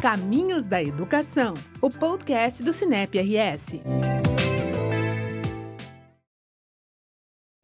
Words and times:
Caminhos 0.00 0.66
da 0.66 0.82
Educação, 0.82 1.52
o 1.78 1.90
podcast 1.90 2.62
do 2.62 2.72
Cinep 2.72 3.18
RS. 3.18 4.09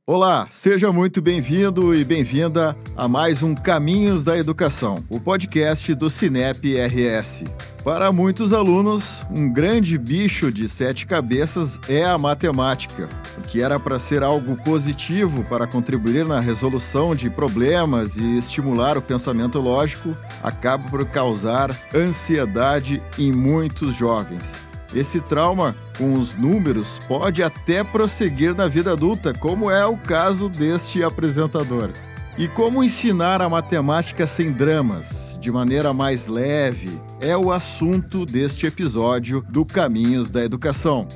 Olá, 0.08 0.46
seja 0.50 0.92
muito 0.92 1.20
bem-vindo 1.20 1.92
e 1.92 2.04
bem-vinda 2.04 2.76
a 2.96 3.08
mais 3.08 3.42
um 3.42 3.56
Caminhos 3.56 4.22
da 4.22 4.38
Educação, 4.38 5.04
o 5.10 5.18
podcast 5.18 5.92
do 5.96 6.08
Cinep 6.08 6.76
RS. 6.76 7.42
Para 7.82 8.12
muitos 8.12 8.52
alunos, 8.52 9.26
um 9.36 9.52
grande 9.52 9.98
bicho 9.98 10.52
de 10.52 10.68
sete 10.68 11.06
cabeças 11.06 11.80
é 11.88 12.04
a 12.04 12.16
matemática, 12.16 13.08
o 13.36 13.40
que 13.40 13.60
era 13.60 13.80
para 13.80 13.98
ser 13.98 14.22
algo 14.22 14.56
positivo 14.58 15.42
para 15.42 15.66
contribuir 15.66 16.24
na 16.24 16.38
resolução 16.38 17.12
de 17.12 17.28
problemas 17.28 18.16
e 18.16 18.38
estimular 18.38 18.96
o 18.96 19.02
pensamento 19.02 19.58
lógico, 19.58 20.14
acaba 20.40 20.88
por 20.88 21.04
causar 21.06 21.76
ansiedade 21.92 23.02
em 23.18 23.32
muitos 23.32 23.96
jovens. 23.96 24.65
Esse 24.94 25.20
trauma 25.20 25.74
com 25.98 26.14
os 26.14 26.34
números 26.34 26.98
pode 27.08 27.42
até 27.42 27.82
prosseguir 27.82 28.54
na 28.54 28.68
vida 28.68 28.92
adulta, 28.92 29.34
como 29.34 29.70
é 29.70 29.84
o 29.84 29.96
caso 29.96 30.48
deste 30.48 31.02
apresentador. 31.02 31.90
E 32.38 32.46
como 32.48 32.84
ensinar 32.84 33.40
a 33.40 33.48
matemática 33.48 34.26
sem 34.26 34.52
dramas, 34.52 35.38
de 35.40 35.50
maneira 35.50 35.92
mais 35.92 36.26
leve, 36.26 37.00
é 37.20 37.36
o 37.36 37.50
assunto 37.50 38.26
deste 38.26 38.66
episódio 38.66 39.44
do 39.48 39.64
Caminhos 39.64 40.28
da 40.30 40.44
Educação. 40.44 41.08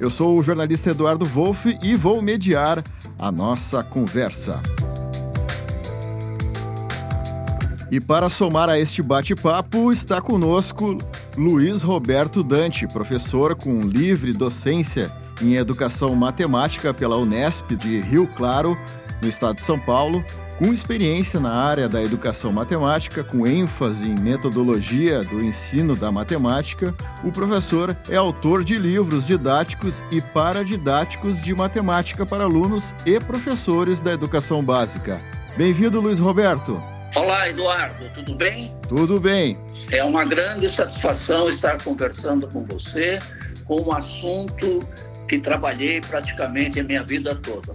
Eu 0.00 0.10
sou 0.10 0.36
o 0.36 0.42
jornalista 0.42 0.90
Eduardo 0.90 1.24
Wolff 1.24 1.78
e 1.80 1.94
vou 1.94 2.20
mediar 2.20 2.82
a 3.18 3.30
nossa 3.30 3.82
conversa. 3.84 4.60
E 7.90 8.00
para 8.00 8.30
somar 8.30 8.68
a 8.68 8.78
este 8.78 9.02
bate-papo, 9.02 9.92
está 9.92 10.20
conosco 10.20 10.98
Luiz 11.36 11.82
Roberto 11.82 12.42
Dante, 12.42 12.86
professor 12.86 13.54
com 13.54 13.82
livre 13.82 14.32
docência 14.32 15.12
em 15.40 15.54
Educação 15.54 16.14
Matemática 16.14 16.94
pela 16.94 17.16
Unesp 17.16 17.76
de 17.76 18.00
Rio 18.00 18.26
Claro, 18.26 18.76
no 19.20 19.28
estado 19.28 19.56
de 19.56 19.62
São 19.62 19.78
Paulo, 19.78 20.24
com 20.58 20.72
experiência 20.72 21.40
na 21.40 21.52
área 21.52 21.88
da 21.88 22.02
educação 22.02 22.52
matemática, 22.52 23.24
com 23.24 23.46
ênfase 23.46 24.08
em 24.08 24.14
metodologia 24.14 25.22
do 25.24 25.42
ensino 25.42 25.96
da 25.96 26.12
matemática, 26.12 26.94
o 27.24 27.32
professor 27.32 27.96
é 28.08 28.16
autor 28.16 28.62
de 28.62 28.76
livros 28.76 29.26
didáticos 29.26 30.00
e 30.12 30.20
paradidáticos 30.20 31.42
de 31.42 31.52
matemática 31.54 32.24
para 32.24 32.44
alunos 32.44 32.94
e 33.04 33.18
professores 33.18 34.00
da 34.00 34.12
educação 34.12 34.62
básica. 34.62 35.20
Bem-vindo, 35.56 36.00
Luiz 36.00 36.20
Roberto. 36.20 36.93
Olá, 37.14 37.48
Eduardo, 37.48 38.04
tudo 38.12 38.34
bem? 38.34 38.74
Tudo 38.88 39.20
bem. 39.20 39.56
É 39.92 40.02
uma 40.02 40.24
grande 40.24 40.68
satisfação 40.68 41.48
estar 41.48 41.80
conversando 41.80 42.48
com 42.48 42.64
você 42.64 43.20
com 43.64 43.80
um 43.82 43.92
assunto 43.92 44.80
que 45.28 45.38
trabalhei 45.38 46.00
praticamente 46.00 46.80
a 46.80 46.82
minha 46.82 47.04
vida 47.04 47.32
toda. 47.36 47.72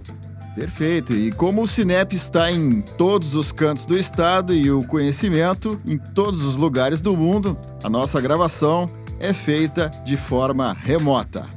Perfeito. 0.54 1.14
E 1.14 1.32
como 1.32 1.62
o 1.62 1.68
Cinep 1.68 2.14
está 2.14 2.52
em 2.52 2.82
todos 2.82 3.34
os 3.34 3.50
cantos 3.50 3.86
do 3.86 3.98
estado 3.98 4.52
e 4.52 4.70
o 4.70 4.84
conhecimento 4.84 5.80
em 5.86 5.96
todos 5.96 6.42
os 6.42 6.56
lugares 6.56 7.00
do 7.00 7.16
mundo, 7.16 7.56
a 7.82 7.88
nossa 7.88 8.20
gravação 8.20 8.90
é 9.18 9.32
feita 9.32 9.90
de 10.04 10.18
forma 10.18 10.74
remota. 10.74 11.48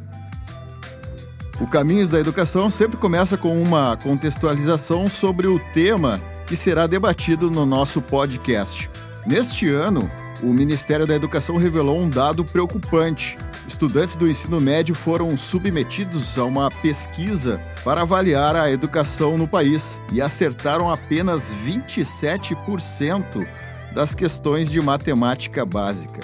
O 1.59 1.67
Caminhos 1.67 2.09
da 2.09 2.20
Educação 2.20 2.70
sempre 2.70 2.95
começa 2.95 3.38
com 3.38 3.61
uma 3.61 3.98
contextualização 3.98 5.09
sobre 5.09 5.48
o 5.48 5.59
tema 5.73 6.22
que 6.53 6.57
será 6.57 6.85
debatido 6.85 7.49
no 7.49 7.65
nosso 7.65 7.99
podcast. 7.99 8.87
Neste 9.25 9.67
ano, 9.69 10.07
o 10.43 10.53
Ministério 10.53 11.07
da 11.07 11.15
Educação 11.15 11.57
revelou 11.57 11.99
um 11.99 12.07
dado 12.07 12.45
preocupante. 12.45 13.35
Estudantes 13.67 14.15
do 14.15 14.29
ensino 14.29 14.61
médio 14.61 14.93
foram 14.93 15.35
submetidos 15.35 16.37
a 16.37 16.45
uma 16.45 16.69
pesquisa 16.69 17.59
para 17.83 18.02
avaliar 18.02 18.55
a 18.55 18.69
educação 18.69 19.36
no 19.36 19.47
país 19.47 19.99
e 20.11 20.21
acertaram 20.21 20.92
apenas 20.92 21.52
27% 21.65 23.47
das 23.92 24.13
questões 24.13 24.69
de 24.69 24.80
matemática 24.80 25.65
básica. 25.65 26.19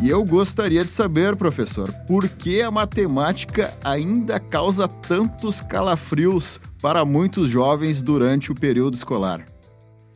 E 0.00 0.10
eu 0.10 0.24
gostaria 0.24 0.84
de 0.84 0.90
saber, 0.90 1.36
professor, 1.36 1.92
por 2.08 2.28
que 2.28 2.60
a 2.60 2.72
matemática 2.72 3.72
ainda 3.84 4.40
causa 4.40 4.88
tantos 4.88 5.60
calafrios 5.60 6.60
para 6.82 7.04
muitos 7.04 7.48
jovens 7.48 8.02
durante 8.02 8.50
o 8.50 8.54
período 8.56 8.96
escolar? 8.96 9.49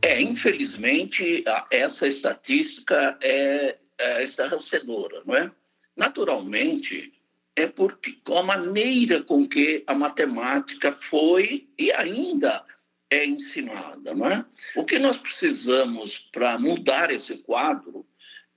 É, 0.05 0.21
infelizmente, 0.21 1.43
essa 1.71 2.07
estatística 2.07 3.17
é, 3.19 3.75
é 3.97 4.23
estarrecedora, 4.23 5.23
não 5.25 5.35
é? 5.35 5.51
Naturalmente, 5.97 7.11
é 7.55 7.65
porque 7.65 8.11
com 8.23 8.37
a 8.37 8.43
maneira 8.43 9.23
com 9.23 9.47
que 9.47 9.83
a 9.87 9.95
matemática 9.95 10.91
foi 10.91 11.67
e 11.75 11.91
ainda 11.91 12.63
é 13.09 13.25
ensinada, 13.25 14.13
não 14.13 14.27
é? 14.27 14.45
O 14.75 14.85
que 14.85 14.99
nós 14.99 15.17
precisamos 15.17 16.19
para 16.31 16.59
mudar 16.59 17.09
esse 17.09 17.37
quadro 17.37 18.05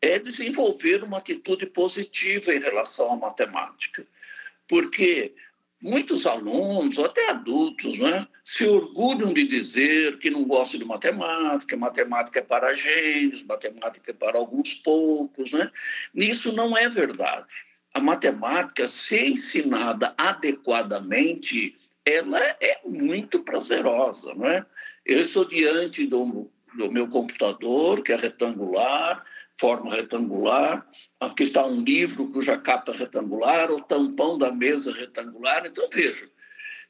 é 0.02 0.18
desenvolver 0.18 1.02
uma 1.02 1.16
atitude 1.16 1.64
positiva 1.64 2.54
em 2.54 2.60
relação 2.60 3.10
à 3.10 3.16
matemática, 3.16 4.06
porque 4.68 5.34
muitos 5.80 6.26
alunos, 6.26 6.98
até 6.98 7.30
adultos, 7.30 7.98
né, 7.98 8.26
se 8.44 8.66
orgulham 8.66 9.32
de 9.32 9.44
dizer 9.44 10.18
que 10.18 10.30
não 10.30 10.44
gostam 10.44 10.80
de 10.80 10.84
matemática, 10.84 11.76
matemática 11.76 12.40
é 12.40 12.42
para 12.42 12.74
gênios, 12.74 13.42
matemática 13.42 14.10
é 14.10 14.14
para 14.14 14.38
alguns 14.38 14.74
poucos. 14.74 15.52
Né? 15.52 15.70
Isso 16.14 16.52
não 16.52 16.76
é 16.76 16.88
verdade. 16.88 17.54
A 17.94 18.00
matemática, 18.00 18.88
se 18.88 19.30
ensinada 19.30 20.14
adequadamente, 20.16 21.76
ela 22.04 22.40
é 22.60 22.80
muito 22.84 23.40
prazerosa. 23.40 24.34
Né? 24.34 24.66
Eu 25.04 25.20
estou 25.20 25.44
diante 25.44 26.06
do, 26.06 26.50
do 26.76 26.90
meu 26.90 27.08
computador, 27.08 28.02
que 28.02 28.12
é 28.12 28.16
retangular, 28.16 29.24
forma 29.58 29.94
retangular, 29.94 30.86
aqui 31.20 31.42
está 31.42 31.66
um 31.66 31.82
livro 31.82 32.28
cuja 32.28 32.56
capa 32.56 32.92
é 32.92 32.96
retangular, 32.96 33.70
o 33.70 33.82
tampão 33.82 34.38
da 34.38 34.52
mesa 34.52 34.92
retangular. 34.92 35.66
Então, 35.66 35.88
veja, 35.92 36.28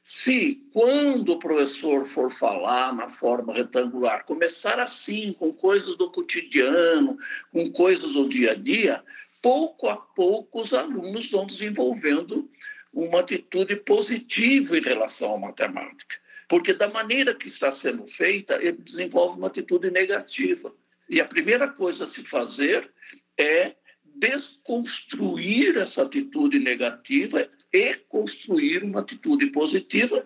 se 0.03 0.63
quando 0.71 1.33
o 1.33 1.39
professor 1.39 2.05
for 2.05 2.29
falar 2.29 2.95
na 2.95 3.09
forma 3.09 3.53
retangular, 3.53 4.25
começar 4.25 4.79
assim, 4.79 5.33
com 5.33 5.51
coisas 5.51 5.95
do 5.95 6.11
cotidiano, 6.11 7.17
com 7.51 7.69
coisas 7.71 8.13
do 8.13 8.29
dia 8.29 8.51
a 8.51 8.55
dia, 8.55 9.03
pouco 9.41 9.87
a 9.87 9.97
pouco 9.97 10.61
os 10.61 10.73
alunos 10.73 11.29
vão 11.29 11.45
desenvolvendo 11.45 12.49
uma 12.93 13.19
atitude 13.19 13.75
positiva 13.77 14.77
em 14.77 14.81
relação 14.81 15.35
à 15.35 15.37
matemática. 15.37 16.17
Porque, 16.49 16.73
da 16.73 16.89
maneira 16.89 17.35
que 17.35 17.47
está 17.47 17.71
sendo 17.71 18.07
feita, 18.07 18.55
ele 18.55 18.77
desenvolve 18.81 19.37
uma 19.37 19.47
atitude 19.47 19.91
negativa. 19.91 20.73
E 21.07 21.21
a 21.21 21.25
primeira 21.25 21.67
coisa 21.67 22.05
a 22.05 22.07
se 22.07 22.23
fazer 22.23 22.91
é 23.37 23.75
desconstruir 24.03 25.77
essa 25.77 26.01
atitude 26.01 26.59
negativa 26.59 27.47
e 27.71 27.93
construir 28.09 28.83
uma 28.83 29.01
atitude 29.01 29.47
positiva, 29.47 30.25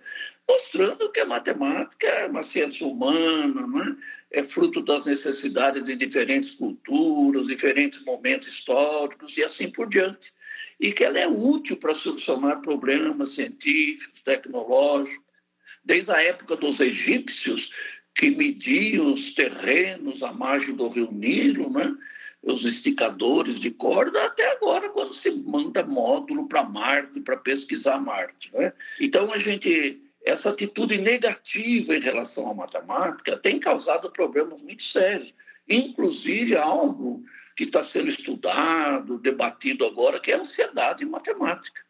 mostrando 0.50 1.12
que 1.12 1.20
a 1.20 1.26
matemática 1.26 2.08
é 2.08 2.28
uma 2.28 2.42
ciência 2.42 2.88
humana, 2.88 3.98
é? 4.32 4.40
é 4.40 4.44
fruto 4.44 4.82
das 4.82 5.06
necessidades 5.06 5.84
de 5.84 5.96
diferentes 5.96 6.52
culturas, 6.52 7.48
diferentes 7.48 8.04
momentos 8.04 8.48
históricos 8.48 9.38
e 9.38 9.44
assim 9.44 9.70
por 9.70 9.90
diante. 9.90 10.34
E 10.80 10.92
que 10.92 11.04
ela 11.04 11.20
é 11.20 11.28
útil 11.28 11.78
para 11.78 11.94
solucionar 11.94 12.62
problemas 12.62 13.32
científicos, 13.32 14.22
tecnológicos. 14.22 15.23
Desde 15.84 16.12
a 16.12 16.22
época 16.22 16.56
dos 16.56 16.80
egípcios, 16.80 17.72
que 18.16 18.30
mediam 18.30 19.14
os 19.14 19.32
terrenos 19.32 20.22
à 20.22 20.32
margem 20.32 20.76
do 20.76 20.88
rio 20.88 21.12
Nilo, 21.12 21.70
né? 21.72 21.96
os 22.44 22.66
esticadores 22.66 23.60
de 23.60 23.72
corda, 23.72 24.26
até 24.26 24.52
agora, 24.52 24.90
quando 24.90 25.14
se 25.14 25.32
manda 25.32 25.84
módulo 25.84 26.48
para 26.48 26.64
Marte, 26.64 27.22
para 27.22 27.38
pesquisar 27.38 28.00
Marte. 28.00 28.52
Né? 28.54 28.74
Então, 29.00 29.32
a 29.32 29.38
gente, 29.38 30.02
essa 30.26 30.50
atitude 30.50 30.98
negativa 30.98 31.96
em 31.96 32.02
relação 32.02 32.50
à 32.52 32.54
matemática 32.54 33.38
tem 33.38 33.60
causado 33.60 34.12
problemas 34.12 34.62
muito 34.62 34.84
sérios, 34.84 35.34
inclusive 35.68 36.56
algo 36.58 37.24
que 37.56 37.64
está 37.64 37.84
sendo 37.84 38.10
estudado, 38.10 39.20
debatido 39.20 39.86
agora, 39.86 40.20
que 40.20 40.32
é 40.32 40.36
a 40.36 40.40
ansiedade 40.40 41.06
matemática. 41.06 41.82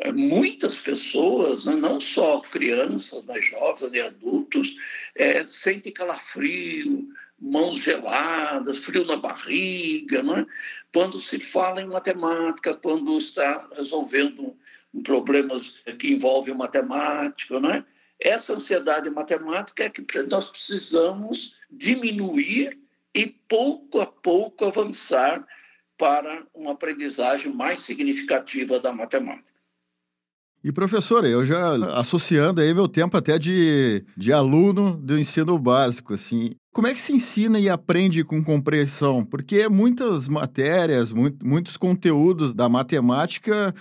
É, 0.00 0.10
muitas 0.10 0.78
pessoas, 0.78 1.66
né, 1.66 1.76
não 1.76 2.00
só 2.00 2.40
crianças, 2.40 3.24
mas 3.26 3.46
jovens 3.46 3.92
e 3.92 4.00
adultos, 4.00 4.74
é, 5.14 5.46
sentem 5.46 5.92
calafrio, 5.92 7.08
mãos 7.42 7.80
geladas, 7.80 8.78
frio 8.78 9.04
na 9.04 9.16
barriga, 9.16 10.22
né? 10.22 10.46
quando 10.94 11.18
se 11.18 11.40
fala 11.40 11.82
em 11.82 11.88
matemática, 11.88 12.74
quando 12.74 13.18
está 13.18 13.68
resolvendo 13.74 14.56
problemas 15.02 15.70
que 15.98 16.12
envolvem 16.12 16.54
matemática. 16.54 17.58
Né? 17.58 17.84
Essa 18.20 18.54
ansiedade 18.54 19.10
matemática 19.10 19.84
é 19.84 19.90
que 19.90 20.04
nós 20.22 20.48
precisamos 20.48 21.56
diminuir 21.68 22.78
e 23.12 23.26
pouco 23.26 24.00
a 24.00 24.06
pouco 24.06 24.64
avançar 24.64 25.44
para 25.98 26.46
uma 26.54 26.72
aprendizagem 26.72 27.52
mais 27.52 27.80
significativa 27.80 28.78
da 28.78 28.92
matemática. 28.92 29.51
E 30.64 30.70
professor, 30.70 31.24
eu 31.24 31.44
já 31.44 31.74
associando 31.98 32.60
aí 32.60 32.72
meu 32.72 32.86
tempo 32.86 33.16
até 33.16 33.38
de, 33.38 34.04
de 34.16 34.32
aluno 34.32 34.96
do 34.96 35.18
ensino 35.18 35.58
básico, 35.58 36.14
assim, 36.14 36.52
como 36.72 36.86
é 36.86 36.94
que 36.94 37.00
se 37.00 37.12
ensina 37.12 37.60
e 37.60 37.68
aprende 37.68 38.24
com 38.24 38.42
compreensão? 38.42 39.24
Porque 39.24 39.68
muitas 39.68 40.26
matérias, 40.26 41.12
muito, 41.12 41.46
muitos 41.46 41.76
conteúdos 41.76 42.54
da 42.54 42.66
matemática 42.66 43.74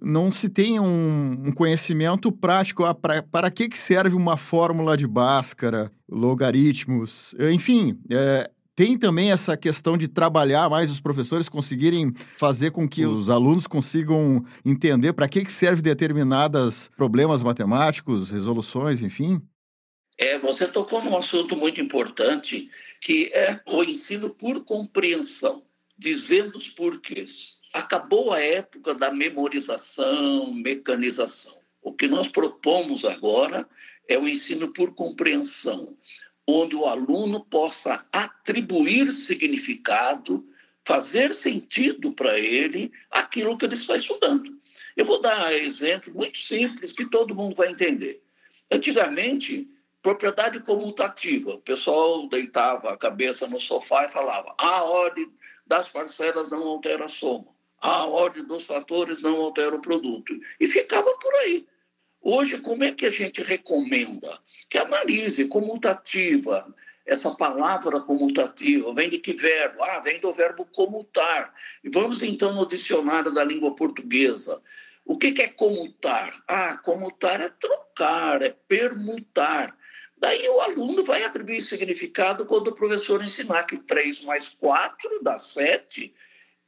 não 0.00 0.30
se 0.30 0.48
tem 0.48 0.78
um, 0.78 1.42
um 1.46 1.52
conhecimento 1.52 2.30
prático. 2.30 2.84
Ah, 2.84 2.94
pra, 2.94 3.20
para 3.20 3.50
que, 3.50 3.68
que 3.68 3.76
serve 3.76 4.14
uma 4.14 4.36
fórmula 4.36 4.96
de 4.96 5.08
Bhaskara, 5.08 5.90
logaritmos, 6.08 7.34
enfim, 7.50 7.98
é, 8.08 8.48
tem 8.76 8.98
também 8.98 9.32
essa 9.32 9.56
questão 9.56 9.96
de 9.96 10.06
trabalhar 10.06 10.68
mais 10.68 10.90
os 10.90 11.00
professores 11.00 11.48
conseguirem 11.48 12.12
fazer 12.36 12.70
com 12.70 12.86
que 12.86 13.06
os 13.06 13.30
alunos 13.30 13.66
consigam 13.66 14.44
entender 14.62 15.14
para 15.14 15.26
que, 15.26 15.42
que 15.46 15.50
serve 15.50 15.80
determinados 15.80 16.90
problemas 16.94 17.42
matemáticos, 17.42 18.30
resoluções, 18.30 19.00
enfim? 19.00 19.40
É, 20.18 20.38
você 20.38 20.68
tocou 20.68 21.02
num 21.02 21.16
assunto 21.16 21.56
muito 21.56 21.80
importante, 21.80 22.70
que 23.00 23.30
é 23.32 23.58
o 23.66 23.82
ensino 23.82 24.28
por 24.28 24.62
compreensão, 24.62 25.62
dizendo 25.96 26.58
os 26.58 26.68
porquês. 26.68 27.56
Acabou 27.72 28.32
a 28.32 28.40
época 28.40 28.94
da 28.94 29.10
memorização, 29.10 30.52
mecanização. 30.52 31.56
O 31.82 31.92
que 31.92 32.06
nós 32.06 32.28
propomos 32.28 33.06
agora 33.06 33.66
é 34.08 34.18
o 34.18 34.28
ensino 34.28 34.72
por 34.72 34.94
compreensão, 34.94 35.96
onde 36.46 36.76
o 36.76 36.86
aluno 36.86 37.44
possa 37.44 38.06
atribuir 38.12 39.12
significado, 39.12 40.46
fazer 40.84 41.34
sentido 41.34 42.12
para 42.12 42.38
ele 42.38 42.92
aquilo 43.10 43.58
que 43.58 43.64
ele 43.64 43.74
está 43.74 43.96
estudando. 43.96 44.56
Eu 44.96 45.04
vou 45.04 45.20
dar 45.20 45.46
um 45.46 45.50
exemplo 45.50 46.14
muito 46.14 46.38
simples 46.38 46.92
que 46.92 47.04
todo 47.10 47.34
mundo 47.34 47.56
vai 47.56 47.70
entender. 47.70 48.22
Antigamente, 48.70 49.68
propriedade 50.00 50.60
comutativa, 50.60 51.54
o 51.54 51.60
pessoal 51.60 52.28
deitava 52.28 52.92
a 52.92 52.96
cabeça 52.96 53.48
no 53.48 53.60
sofá 53.60 54.04
e 54.04 54.08
falava: 54.08 54.54
a 54.56 54.84
ordem 54.84 55.28
das 55.66 55.88
parcelas 55.88 56.50
não 56.50 56.62
altera 56.62 57.06
a 57.06 57.08
soma, 57.08 57.48
a 57.80 58.06
ordem 58.06 58.44
dos 58.44 58.64
fatores 58.64 59.20
não 59.20 59.36
altera 59.36 59.74
o 59.74 59.82
produto. 59.82 60.32
E 60.60 60.68
ficava 60.68 61.12
por 61.18 61.34
aí. 61.40 61.66
Hoje, 62.20 62.58
como 62.58 62.84
é 62.84 62.92
que 62.92 63.06
a 63.06 63.10
gente 63.10 63.42
recomenda? 63.42 64.38
Que 64.68 64.78
analise 64.78 65.46
comutativa. 65.46 66.74
Essa 67.04 67.30
palavra 67.30 68.00
comutativa 68.00 68.92
vem 68.92 69.08
de 69.08 69.18
que 69.18 69.32
verbo? 69.32 69.82
Ah, 69.82 70.00
vem 70.00 70.18
do 70.18 70.32
verbo 70.32 70.64
comutar. 70.64 71.54
E 71.84 71.88
vamos 71.88 72.22
então 72.22 72.52
no 72.52 72.66
dicionário 72.66 73.32
da 73.32 73.44
língua 73.44 73.76
portuguesa. 73.76 74.60
O 75.04 75.16
que 75.16 75.40
é 75.40 75.46
comutar? 75.46 76.42
Ah, 76.48 76.76
comutar 76.78 77.40
é 77.40 77.48
trocar, 77.48 78.42
é 78.42 78.50
permutar. 78.66 79.76
Daí 80.18 80.48
o 80.48 80.60
aluno 80.60 81.04
vai 81.04 81.22
atribuir 81.22 81.60
significado 81.60 82.44
quando 82.44 82.68
o 82.68 82.74
professor 82.74 83.22
ensinar 83.22 83.64
que 83.64 83.76
3 83.76 84.22
mais 84.22 84.48
4 84.48 85.22
dá 85.22 85.38
7 85.38 86.12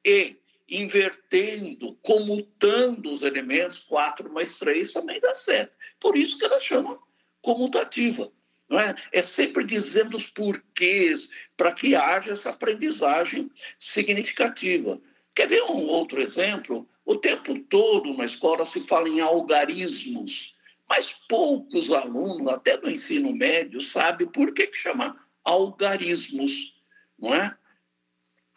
e 0.04 0.36
invertendo, 0.68 1.94
comutando 2.02 3.10
os 3.10 3.22
elementos, 3.22 3.78
4 3.80 4.30
mais 4.32 4.58
3 4.58 4.92
também 4.92 5.20
dá 5.20 5.34
7. 5.34 5.72
Por 5.98 6.16
isso 6.16 6.38
que 6.38 6.44
ela 6.44 6.60
chama 6.60 6.98
comutativa. 7.40 8.30
Não 8.68 8.78
é? 8.78 8.94
é 9.10 9.22
sempre 9.22 9.64
dizendo 9.64 10.16
os 10.16 10.26
porquês 10.26 11.30
para 11.56 11.72
que 11.72 11.94
haja 11.94 12.32
essa 12.32 12.50
aprendizagem 12.50 13.50
significativa. 13.78 15.00
Quer 15.34 15.48
ver 15.48 15.62
um 15.62 15.86
outro 15.86 16.20
exemplo? 16.20 16.86
O 17.04 17.16
tempo 17.16 17.58
todo 17.60 18.12
na 18.12 18.26
escola 18.26 18.66
se 18.66 18.86
fala 18.86 19.08
em 19.08 19.20
algarismos, 19.20 20.54
mas 20.86 21.16
poucos 21.26 21.90
alunos, 21.90 22.52
até 22.52 22.76
do 22.76 22.90
ensino 22.90 23.34
médio, 23.34 23.80
sabem 23.80 24.26
por 24.26 24.52
que, 24.52 24.66
que 24.66 24.76
chama 24.76 25.18
algarismos, 25.42 26.74
não 27.18 27.34
é? 27.34 27.56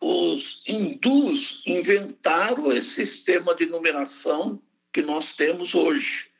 Os 0.01 0.63
hindus 0.67 1.61
inventaram 1.63 2.71
esse 2.71 2.89
sistema 2.89 3.53
de 3.53 3.67
numeração 3.67 4.59
que 4.91 5.03
nós 5.03 5.33
temos 5.33 5.75
hoje. 5.75 6.31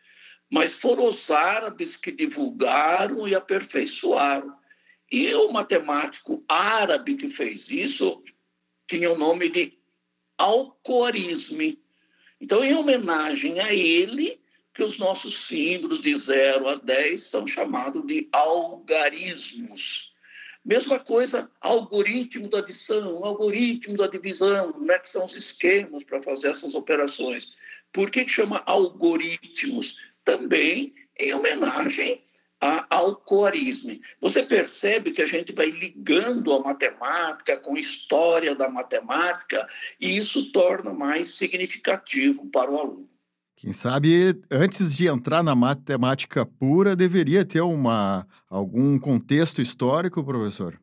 Mas 0.49 0.73
foram 0.73 1.07
os 1.07 1.29
árabes 1.29 1.95
que 1.95 2.11
divulgaram 2.11 3.27
e 3.27 3.35
aperfeiçoaram. 3.35 4.53
E 5.11 5.31
o 5.35 5.51
matemático 5.51 6.43
árabe 6.47 7.15
que 7.15 7.29
fez 7.29 7.69
isso 7.69 8.23
tinha 8.87 9.11
o 9.11 9.17
nome 9.17 9.47
de 9.47 9.79
Alcorisme. 10.37 11.79
Então, 12.39 12.63
em 12.63 12.73
homenagem 12.73 13.59
a 13.59 13.71
ele, 13.71 14.41
que 14.73 14.83
os 14.83 14.97
nossos 14.97 15.45
símbolos 15.45 16.01
de 16.01 16.15
0 16.17 16.67
a 16.67 16.75
10 16.75 17.21
são 17.21 17.45
chamados 17.45 18.03
de 18.07 18.27
algarismos. 18.31 20.10
Mesma 20.63 20.99
coisa, 20.99 21.49
algoritmo 21.59 22.47
da 22.47 22.59
adição, 22.59 23.25
algoritmo 23.25 23.97
da 23.97 24.07
divisão, 24.07 24.79
né, 24.79 24.99
que 24.99 25.09
são 25.09 25.25
os 25.25 25.35
esquemas 25.35 26.03
para 26.03 26.21
fazer 26.21 26.49
essas 26.49 26.75
operações. 26.75 27.53
Por 27.91 28.11
que, 28.11 28.27
chama 28.27 28.61
algoritmos? 28.65 29.97
Também 30.23 30.93
em 31.17 31.33
homenagem 31.33 32.23
ao 32.61 33.15
coarismo. 33.15 33.99
Você 34.19 34.43
percebe 34.43 35.11
que 35.11 35.21
a 35.21 35.25
gente 35.25 35.51
vai 35.51 35.71
ligando 35.71 36.53
a 36.53 36.59
matemática 36.59 37.57
com 37.57 37.75
a 37.75 37.79
história 37.79 38.53
da 38.53 38.69
matemática 38.69 39.67
e 39.99 40.15
isso 40.15 40.51
torna 40.51 40.93
mais 40.93 41.33
significativo 41.33 42.47
para 42.51 42.69
o 42.69 42.79
aluno. 42.79 43.09
Quem 43.61 43.73
sabe, 43.73 44.41
antes 44.49 44.91
de 44.91 45.05
entrar 45.05 45.43
na 45.43 45.53
matemática 45.53 46.43
pura, 46.43 46.95
deveria 46.95 47.45
ter 47.45 47.61
uma, 47.61 48.25
algum 48.49 48.97
contexto 48.97 49.61
histórico, 49.61 50.23
professor? 50.23 50.81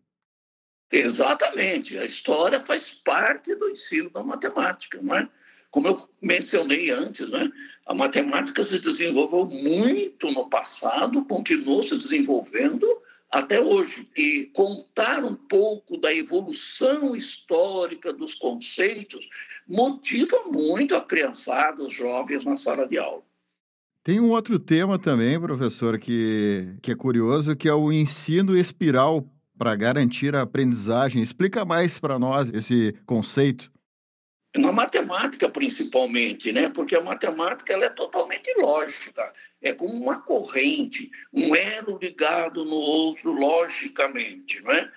Exatamente. 0.93 1.99
A 1.99 2.05
história 2.05 2.65
faz 2.65 2.93
parte 2.93 3.53
do 3.57 3.69
ensino 3.69 4.09
da 4.11 4.23
matemática, 4.23 5.03
não 5.03 5.17
é? 5.17 5.29
Como 5.73 5.89
eu 5.89 6.09
mencionei 6.23 6.89
antes, 6.93 7.29
né? 7.29 7.51
a 7.85 7.93
matemática 7.95 8.63
se 8.63 8.79
desenvolveu 8.79 9.45
muito 9.47 10.31
no 10.31 10.49
passado, 10.49 11.25
continuou 11.25 11.83
se 11.83 11.99
desenvolvendo 11.99 12.87
até 13.31 13.61
hoje. 13.61 14.09
E 14.17 14.47
contar 14.55 15.25
um 15.25 15.35
pouco 15.35 15.97
da 15.97 16.13
evolução 16.15 17.15
histórica 17.15 18.13
dos 18.13 18.35
conceitos 18.35 19.29
motiva 19.67 20.45
muito 20.51 20.95
a 20.95 21.01
criançada, 21.01 21.83
os 21.83 21.93
jovens 21.93 22.45
na 22.45 22.57
sala 22.57 22.87
de 22.87 22.99
aula. 22.99 23.23
Tem 24.03 24.21
um 24.21 24.31
outro 24.31 24.59
tema 24.59 24.99
também, 24.99 25.39
professor, 25.39 25.99
que, 25.99 26.75
que 26.81 26.93
é 26.93 26.95
curioso, 26.95 27.55
que 27.55 27.69
é 27.69 27.75
o 27.75 27.93
ensino 27.93 28.57
espiral 28.57 29.27
para 29.59 29.75
garantir 29.75 30.35
a 30.35 30.43
aprendizagem. 30.43 31.21
Explica 31.21 31.65
mais 31.65 31.99
para 31.99 32.19
nós 32.19 32.51
esse 32.55 32.95
conceito 33.05 33.71
na 34.57 34.73
matemática 34.73 35.49
principalmente, 35.49 36.53
né? 36.53 36.69
Porque 36.69 36.97
a 36.97 37.03
matemática 37.03 37.73
ela 37.73 37.85
é 37.85 37.91
totalmente 37.91 38.53
lógica, 38.59 39.33
é 39.61 39.73
como 39.73 39.95
uma 39.95 40.21
corrente, 40.21 41.11
um 41.33 41.55
elo 41.55 41.99
ligado 42.01 42.65
no 42.65 42.77
outro 42.77 43.33
logicamente, 43.33 44.61
não 44.63 44.73
é? 44.73 44.91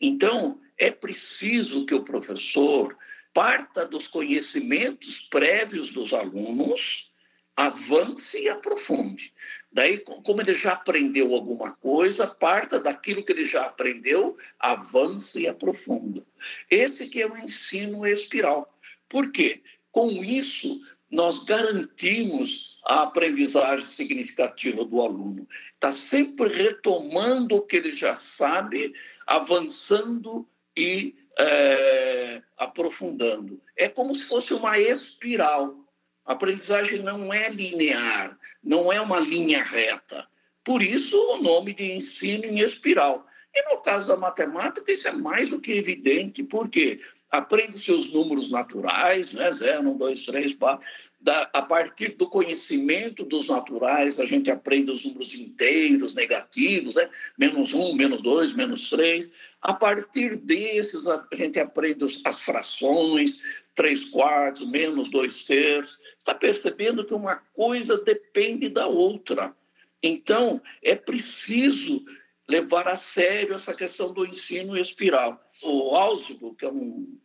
Então 0.00 0.60
é 0.78 0.90
preciso 0.90 1.84
que 1.84 1.94
o 1.94 2.04
professor 2.04 2.96
parta 3.32 3.84
dos 3.84 4.06
conhecimentos 4.06 5.20
prévios 5.20 5.90
dos 5.90 6.12
alunos, 6.12 7.10
avance 7.56 8.38
e 8.38 8.48
aprofunde. 8.48 9.32
Daí, 9.70 9.98
como 9.98 10.40
ele 10.40 10.54
já 10.54 10.72
aprendeu 10.72 11.32
alguma 11.34 11.72
coisa, 11.72 12.26
parta 12.26 12.78
daquilo 12.78 13.24
que 13.24 13.32
ele 13.32 13.46
já 13.46 13.66
aprendeu, 13.66 14.36
avance 14.58 15.40
e 15.40 15.48
aprofunda. 15.48 16.24
Esse 16.70 17.08
que 17.08 17.22
é 17.22 17.26
o 17.26 17.36
ensino 17.36 18.06
espiral. 18.06 18.71
Por 19.12 19.30
quê? 19.30 19.60
Com 19.90 20.24
isso, 20.24 20.80
nós 21.10 21.44
garantimos 21.44 22.78
a 22.86 23.02
aprendizagem 23.02 23.84
significativa 23.84 24.86
do 24.86 25.02
aluno. 25.02 25.46
Está 25.74 25.92
sempre 25.92 26.48
retomando 26.48 27.56
o 27.56 27.60
que 27.60 27.76
ele 27.76 27.92
já 27.92 28.16
sabe, 28.16 28.94
avançando 29.26 30.48
e 30.74 31.14
é, 31.38 32.40
aprofundando. 32.56 33.60
É 33.76 33.86
como 33.86 34.14
se 34.14 34.24
fosse 34.24 34.54
uma 34.54 34.78
espiral. 34.78 35.76
A 36.24 36.32
aprendizagem 36.32 37.02
não 37.02 37.34
é 37.34 37.50
linear, 37.50 38.38
não 38.64 38.90
é 38.90 38.98
uma 38.98 39.20
linha 39.20 39.62
reta. 39.62 40.26
Por 40.64 40.82
isso, 40.82 41.20
o 41.34 41.42
nome 41.42 41.74
de 41.74 41.92
ensino 41.92 42.46
em 42.46 42.60
espiral. 42.60 43.26
E 43.54 43.62
no 43.70 43.82
caso 43.82 44.08
da 44.08 44.16
matemática, 44.16 44.90
isso 44.90 45.06
é 45.06 45.12
mais 45.12 45.50
do 45.50 45.60
que 45.60 45.72
evidente, 45.72 46.42
porque 46.42 46.98
aprende-se 47.32 47.90
os 47.90 48.10
números 48.10 48.50
naturais, 48.50 49.32
né? 49.32 49.50
0, 49.50 49.88
1, 49.88 49.96
2, 49.96 50.26
3, 50.26 50.54
4. 50.54 50.86
Da, 51.18 51.48
a 51.52 51.62
partir 51.62 52.16
do 52.16 52.28
conhecimento 52.28 53.24
dos 53.24 53.48
naturais, 53.48 54.20
a 54.20 54.26
gente 54.26 54.50
aprende 54.50 54.90
os 54.90 55.04
números 55.04 55.32
inteiros, 55.34 56.12
negativos, 56.12 56.94
né? 56.94 57.08
menos 57.38 57.72
1, 57.72 57.94
menos 57.94 58.20
2, 58.20 58.52
menos 58.52 58.90
3. 58.90 59.32
A 59.62 59.72
partir 59.72 60.36
desses, 60.36 61.06
a 61.06 61.26
gente 61.32 61.58
aprende 61.58 62.04
as 62.24 62.40
frações, 62.40 63.40
3 63.74 64.04
quartos, 64.06 64.68
menos 64.68 65.08
2 65.08 65.44
terços. 65.44 65.98
Está 66.18 66.34
percebendo 66.34 67.04
que 67.04 67.14
uma 67.14 67.36
coisa 67.54 67.96
depende 67.96 68.68
da 68.68 68.86
outra. 68.86 69.56
Então, 70.02 70.60
é 70.82 70.94
preciso 70.94 72.04
levar 72.48 72.88
a 72.88 72.96
sério 72.96 73.54
essa 73.54 73.74
questão 73.74 74.12
do 74.12 74.26
ensino 74.26 74.76
espiral. 74.76 75.40
O 75.62 75.94
Álzigo, 75.94 76.54
que 76.54 76.64
é 76.64 76.70
um 76.70 77.18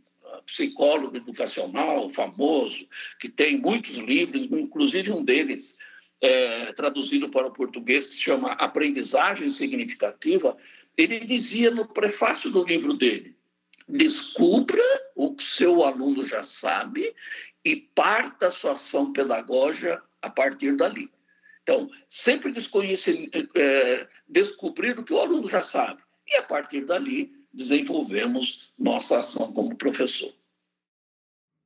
psicólogo 0.45 1.17
educacional 1.17 2.09
famoso, 2.09 2.87
que 3.19 3.29
tem 3.29 3.57
muitos 3.57 3.95
livros, 3.97 4.47
inclusive 4.51 5.11
um 5.11 5.23
deles 5.23 5.77
é, 6.21 6.73
traduzido 6.73 7.29
para 7.29 7.47
o 7.47 7.53
português, 7.53 8.07
que 8.07 8.15
se 8.15 8.21
chama 8.21 8.53
Aprendizagem 8.53 9.49
Significativa, 9.49 10.57
ele 10.95 11.19
dizia 11.19 11.69
no 11.69 11.87
prefácio 11.87 12.49
do 12.49 12.63
livro 12.63 12.93
dele: 12.93 13.35
descubra 13.87 14.83
o 15.15 15.35
que 15.35 15.43
seu 15.43 15.83
aluno 15.83 16.23
já 16.23 16.43
sabe 16.43 17.13
e 17.63 17.75
parta 17.75 18.47
a 18.47 18.51
sua 18.51 18.73
ação 18.73 19.11
pedagógica 19.11 20.01
a 20.21 20.29
partir 20.29 20.75
dali. 20.75 21.09
Então, 21.67 21.89
sempre 22.07 22.53
é, 23.57 24.07
descobrir 24.25 24.97
o 24.97 25.03
que 25.03 25.11
o 25.11 25.19
aluno 25.19 25.45
já 25.49 25.61
sabe. 25.61 26.01
E, 26.25 26.37
a 26.37 26.43
partir 26.43 26.85
dali, 26.85 27.33
desenvolvemos 27.53 28.71
nossa 28.79 29.19
ação 29.19 29.51
como 29.51 29.75
professor. 29.75 30.33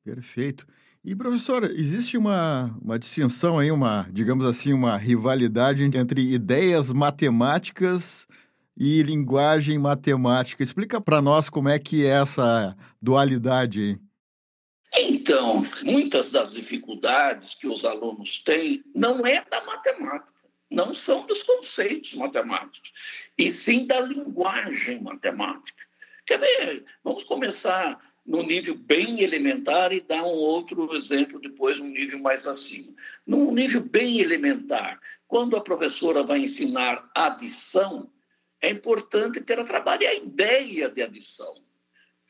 Perfeito. 0.03 0.65
E, 1.05 1.15
professora, 1.15 1.71
existe 1.71 2.17
uma, 2.17 2.75
uma 2.81 2.97
distinção 2.97 3.59
aí, 3.59 3.71
uma, 3.71 4.09
digamos 4.11 4.43
assim, 4.43 4.73
uma 4.73 4.97
rivalidade 4.97 5.83
entre 5.83 6.33
ideias 6.33 6.91
matemáticas 6.91 8.27
e 8.75 9.03
linguagem 9.03 9.77
matemática. 9.77 10.63
Explica 10.63 10.99
para 10.99 11.21
nós 11.21 11.47
como 11.47 11.69
é 11.69 11.77
que 11.77 12.03
é 12.03 12.09
essa 12.09 12.75
dualidade 12.99 13.79
aí. 13.79 14.10
Então, 14.93 15.65
muitas 15.83 16.29
das 16.29 16.53
dificuldades 16.53 17.55
que 17.55 17.67
os 17.67 17.85
alunos 17.85 18.39
têm 18.39 18.83
não 18.93 19.25
é 19.25 19.43
da 19.49 19.63
matemática, 19.63 20.41
não 20.69 20.93
são 20.93 21.25
dos 21.25 21.43
conceitos 21.43 22.13
matemáticos, 22.13 22.91
e 23.37 23.49
sim 23.49 23.85
da 23.85 24.01
linguagem 24.01 25.01
matemática. 25.01 25.83
Quer 26.25 26.39
ver? 26.39 26.85
Vamos 27.03 27.23
começar 27.23 27.99
no 28.25 28.43
nível 28.43 28.75
bem 28.75 29.21
elementar 29.21 29.91
e 29.91 30.01
dar 30.01 30.23
um 30.23 30.35
outro 30.35 30.93
exemplo 30.95 31.39
depois, 31.39 31.79
um 31.79 31.87
nível 31.87 32.19
mais 32.19 32.45
acima. 32.45 32.93
Num 33.25 33.51
nível 33.53 33.81
bem 33.81 34.19
elementar, 34.19 34.99
quando 35.27 35.55
a 35.55 35.61
professora 35.61 36.21
vai 36.21 36.39
ensinar 36.39 37.09
adição, 37.15 38.11
é 38.61 38.69
importante 38.69 39.41
que 39.41 39.51
ela 39.51 39.63
trabalhe 39.63 40.05
a 40.05 40.13
ideia 40.13 40.89
de 40.89 41.01
adição. 41.01 41.55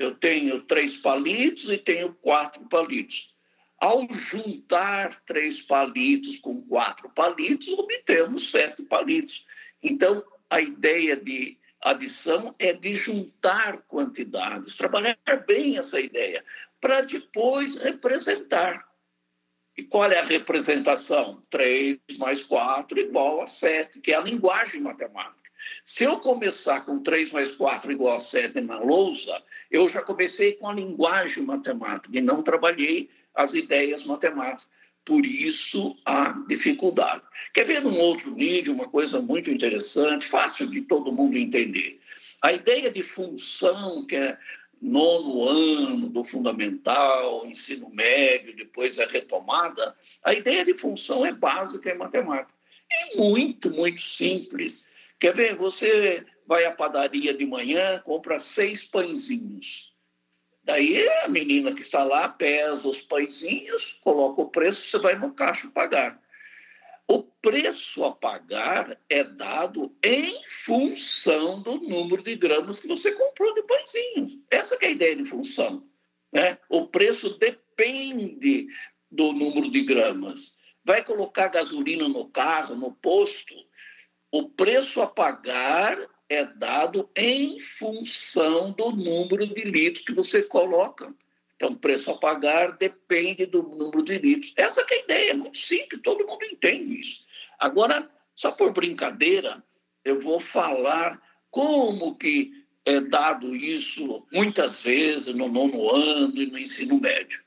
Eu 0.01 0.15
tenho 0.15 0.59
três 0.61 0.97
palitos 0.97 1.65
e 1.65 1.77
tenho 1.77 2.11
quatro 2.15 2.67
palitos. 2.67 3.31
Ao 3.79 4.11
juntar 4.11 5.21
três 5.25 5.61
palitos 5.61 6.39
com 6.39 6.59
quatro 6.63 7.07
palitos, 7.09 7.67
obtemos 7.69 8.49
sete 8.49 8.81
palitos. 8.81 9.45
Então, 9.81 10.23
a 10.49 10.59
ideia 10.59 11.15
de 11.15 11.55
adição 11.79 12.55
é 12.57 12.73
de 12.73 12.95
juntar 12.95 13.81
quantidades, 13.81 14.75
trabalhar 14.75 15.17
bem 15.45 15.77
essa 15.77 15.99
ideia, 15.99 16.43
para 16.79 17.01
depois 17.01 17.75
representar. 17.75 18.90
E 19.77 19.83
qual 19.83 20.11
é 20.11 20.19
a 20.19 20.23
representação? 20.23 21.41
3 21.49 21.99
mais 22.17 22.43
4 22.43 22.99
igual 22.99 23.41
a 23.41 23.47
7, 23.47 23.99
que 23.99 24.11
é 24.11 24.15
a 24.15 24.21
linguagem 24.21 24.81
matemática. 24.81 25.49
Se 25.85 26.03
eu 26.03 26.19
começar 26.19 26.81
com 26.81 26.99
3 26.99 27.31
mais 27.31 27.51
4 27.51 27.91
igual 27.91 28.17
a 28.17 28.19
7 28.19 28.59
na 28.61 28.79
lousa, 28.79 29.41
eu 29.69 29.87
já 29.87 30.01
comecei 30.01 30.53
com 30.53 30.67
a 30.67 30.73
linguagem 30.73 31.43
matemática 31.43 32.17
e 32.17 32.21
não 32.21 32.43
trabalhei 32.43 33.09
as 33.33 33.53
ideias 33.53 34.03
matemáticas. 34.03 34.67
Por 35.03 35.25
isso 35.25 35.97
a 36.05 36.31
dificuldade. 36.47 37.23
Quer 37.53 37.65
ver 37.65 37.81
num 37.81 37.97
outro 37.97 38.31
nível 38.31 38.73
uma 38.73 38.87
coisa 38.87 39.19
muito 39.19 39.49
interessante, 39.49 40.27
fácil 40.27 40.67
de 40.67 40.81
todo 40.81 41.11
mundo 41.11 41.37
entender. 41.37 41.99
A 42.41 42.53
ideia 42.53 42.91
de 42.91 43.01
função, 43.01 44.05
que 44.05 44.15
é 44.15 44.37
nono 44.81 45.47
ano 45.47 46.09
do 46.09 46.23
fundamental, 46.23 47.45
ensino 47.45 47.89
médio, 47.89 48.55
depois 48.55 48.97
é 48.97 49.05
retomada, 49.05 49.95
a 50.23 50.33
ideia 50.33 50.65
de 50.65 50.73
função 50.73 51.25
é 51.25 51.31
básica 51.31 51.91
em 51.91 51.97
matemática. 51.97 52.59
É 52.91 53.15
muito, 53.15 53.69
muito 53.69 54.01
simples. 54.01 54.85
Quer 55.19 55.35
ver? 55.35 55.55
Você 55.55 56.25
vai 56.47 56.65
à 56.65 56.71
padaria 56.71 57.33
de 57.33 57.45
manhã, 57.45 58.01
compra 58.03 58.39
seis 58.39 58.83
pãezinhos. 58.83 59.93
Daí 60.63 61.07
a 61.23 61.27
menina 61.27 61.73
que 61.73 61.81
está 61.81 62.03
lá 62.03 62.27
pesa 62.27 62.87
os 62.87 63.01
pãezinhos, 63.01 63.99
coloca 64.03 64.41
o 64.41 64.49
preço, 64.49 64.87
você 64.87 64.97
vai 64.99 65.15
no 65.15 65.33
caixa 65.33 65.69
pagar. 65.69 66.19
O 67.11 67.23
preço 67.23 68.05
a 68.05 68.11
pagar 68.13 68.97
é 69.09 69.21
dado 69.21 69.93
em 70.01 70.41
função 70.47 71.61
do 71.61 71.75
número 71.75 72.23
de 72.23 72.37
gramas 72.37 72.79
que 72.79 72.87
você 72.87 73.11
comprou 73.11 73.53
de 73.53 73.63
pãezinhos. 73.63 74.39
Essa 74.49 74.75
é 74.75 74.85
a 74.85 74.89
ideia 74.91 75.17
de 75.17 75.25
função. 75.25 75.85
Né? 76.31 76.57
O 76.69 76.87
preço 76.87 77.37
depende 77.37 78.65
do 79.11 79.33
número 79.33 79.69
de 79.69 79.83
gramas. 79.83 80.55
Vai 80.85 81.03
colocar 81.03 81.49
gasolina 81.49 82.07
no 82.07 82.29
carro, 82.29 82.75
no 82.75 82.93
posto, 82.93 83.53
o 84.31 84.47
preço 84.47 85.01
a 85.01 85.07
pagar 85.07 85.97
é 86.29 86.45
dado 86.45 87.09
em 87.13 87.59
função 87.59 88.71
do 88.71 88.89
número 88.89 89.53
de 89.53 89.63
litros 89.65 90.05
que 90.05 90.13
você 90.13 90.41
coloca. 90.41 91.13
Então, 91.61 91.73
o 91.73 91.77
preço 91.77 92.09
a 92.09 92.17
pagar 92.17 92.75
depende 92.75 93.45
do 93.45 93.61
número 93.61 94.01
de 94.01 94.17
litros. 94.17 94.51
Essa 94.57 94.81
é 94.81 94.95
a 94.95 94.97
ideia, 94.97 95.29
é 95.29 95.33
muito 95.35 95.59
simples, 95.59 96.01
todo 96.01 96.25
mundo 96.25 96.43
entende 96.43 96.99
isso. 96.99 97.23
Agora, 97.59 98.09
só 98.35 98.51
por 98.51 98.73
brincadeira, 98.73 99.63
eu 100.03 100.19
vou 100.19 100.39
falar 100.39 101.21
como 101.51 102.15
que 102.15 102.51
é 102.83 102.99
dado 102.99 103.55
isso 103.55 104.25
muitas 104.33 104.81
vezes 104.81 105.35
no 105.35 105.47
nono 105.47 105.87
ano 105.87 106.35
e 106.35 106.47
no 106.47 106.57
ensino 106.57 106.99
médio. 106.99 107.39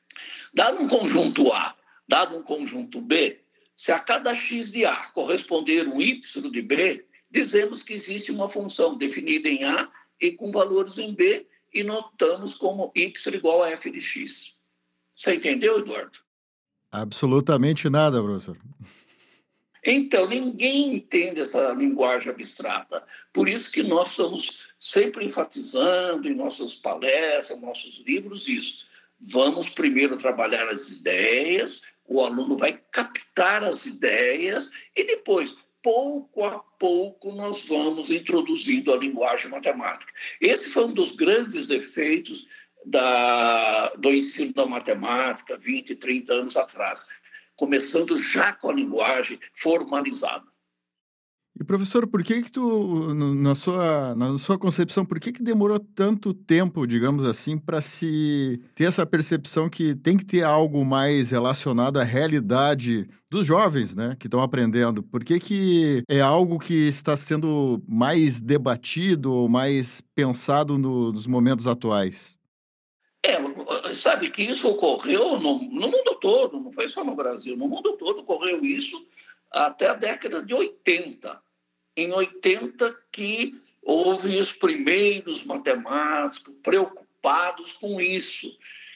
Dado 0.54 0.80
um 0.80 0.87
conjunto 0.87 1.52
A, 1.52 1.75
dado 2.06 2.37
um 2.37 2.42
conjunto 2.44 3.00
B, 3.00 3.40
se 3.75 3.90
a 3.90 3.99
cada 3.99 4.33
x 4.33 4.71
de 4.71 4.85
A 4.85 5.06
corresponder 5.06 5.88
um 5.88 6.00
y 6.00 6.21
de 6.52 6.62
B, 6.62 7.04
dizemos 7.28 7.83
que 7.83 7.94
existe 7.94 8.30
uma 8.30 8.49
função 8.49 8.97
definida 8.97 9.49
em 9.49 9.64
A 9.64 9.90
e 10.21 10.30
com 10.30 10.52
valores 10.52 10.99
em 10.99 11.12
B 11.12 11.49
e 11.74 11.82
notamos 11.82 12.54
como 12.54 12.92
y 12.94 13.12
igual 13.34 13.62
a 13.62 13.70
f 13.70 13.90
de 13.90 14.00
x. 14.00 14.54
Você 15.14 15.34
entendeu, 15.34 15.78
Eduardo? 15.80 16.18
Absolutamente 16.90 17.90
nada, 17.90 18.22
professor. 18.22 18.56
Então, 19.84 20.26
ninguém 20.26 20.94
entende 20.94 21.42
essa 21.42 21.72
linguagem 21.72 22.30
abstrata. 22.30 23.04
Por 23.32 23.48
isso 23.48 23.70
que 23.70 23.82
nós 23.82 24.10
estamos 24.10 24.58
sempre 24.78 25.24
enfatizando 25.24 26.26
em 26.28 26.34
nossas 26.34 26.74
palestras, 26.74 27.60
nossos 27.60 28.02
livros, 28.06 28.48
isso. 28.48 28.84
Vamos 29.20 29.68
primeiro 29.68 30.16
trabalhar 30.16 30.68
as 30.68 30.90
ideias, 30.90 31.82
o 32.06 32.20
aluno 32.20 32.56
vai 32.56 32.80
captar 32.90 33.64
as 33.64 33.86
ideias 33.86 34.70
e 34.96 35.04
depois, 35.04 35.56
pouco 35.84 36.42
a 36.42 36.58
pouco, 36.78 37.30
nós 37.34 37.62
vamos 37.66 38.10
introduzindo 38.10 38.90
a 38.90 38.96
linguagem 38.96 39.50
matemática. 39.50 40.10
Esse 40.40 40.70
foi 40.70 40.86
um 40.86 40.94
dos 40.94 41.12
grandes 41.12 41.66
defeitos 41.66 42.46
da, 42.86 43.90
do 43.90 44.10
ensino 44.10 44.54
da 44.54 44.64
matemática 44.64 45.58
20, 45.58 45.94
30 45.96 46.32
anos 46.32 46.56
atrás, 46.56 47.06
começando 47.54 48.16
já 48.16 48.54
com 48.54 48.70
a 48.70 48.72
linguagem 48.72 49.38
formalizada. 49.54 50.53
E 51.58 51.62
professor, 51.62 52.04
por 52.08 52.25
que 52.25 52.42
que 52.42 52.50
tu, 52.50 53.14
na 53.14 53.54
sua, 53.54 54.12
na 54.16 54.37
sua 54.38 54.58
concepção, 54.58 55.06
por 55.06 55.20
que 55.20 55.30
que 55.30 55.40
demorou 55.40 55.78
tanto 55.78 56.34
tempo, 56.34 56.84
digamos 56.84 57.25
assim, 57.25 57.56
para 57.56 57.80
se 57.80 58.61
ter 58.75 58.84
essa 58.84 59.06
percepção 59.06 59.70
que 59.70 59.94
tem 59.94 60.16
que 60.16 60.25
ter 60.25 60.42
algo 60.42 60.84
mais 60.84 61.30
relacionado 61.30 62.00
à 62.00 62.02
realidade 62.02 63.08
dos 63.30 63.46
jovens, 63.46 63.94
né, 63.94 64.16
que 64.18 64.26
estão 64.26 64.42
aprendendo? 64.42 65.00
Por 65.00 65.23
que 65.23 65.38
que 65.38 66.02
é 66.08 66.20
algo 66.20 66.58
que 66.58 66.88
está 66.88 67.16
sendo 67.16 67.80
mais 67.87 68.40
debatido 68.40 69.32
ou 69.32 69.49
mais 69.49 70.00
pensado 70.12 70.76
no, 70.76 71.12
nos 71.12 71.28
momentos 71.28 71.68
atuais? 71.68 72.37
É, 73.25 73.94
sabe 73.94 74.28
que 74.28 74.42
isso 74.42 74.68
ocorreu 74.68 75.38
no, 75.38 75.62
no 75.62 75.87
mundo 75.88 76.18
todo, 76.20 76.58
não 76.58 76.73
foi 76.73 76.88
só 76.88 77.04
no 77.04 77.14
Brasil, 77.14 77.56
no 77.56 77.68
mundo 77.68 77.92
todo 77.92 78.23
ocorreu 78.23 78.64
isso 78.64 79.00
até 79.52 79.88
a 79.88 79.94
década 79.94 80.42
de 80.42 80.52
80. 80.52 81.43
Em 81.96 82.12
80 82.12 82.96
que 83.12 83.60
houve 83.82 84.40
os 84.40 84.52
primeiros 84.52 85.44
matemáticos 85.44 86.54
preocupados 86.62 87.72
com 87.72 88.00
isso, 88.00 88.50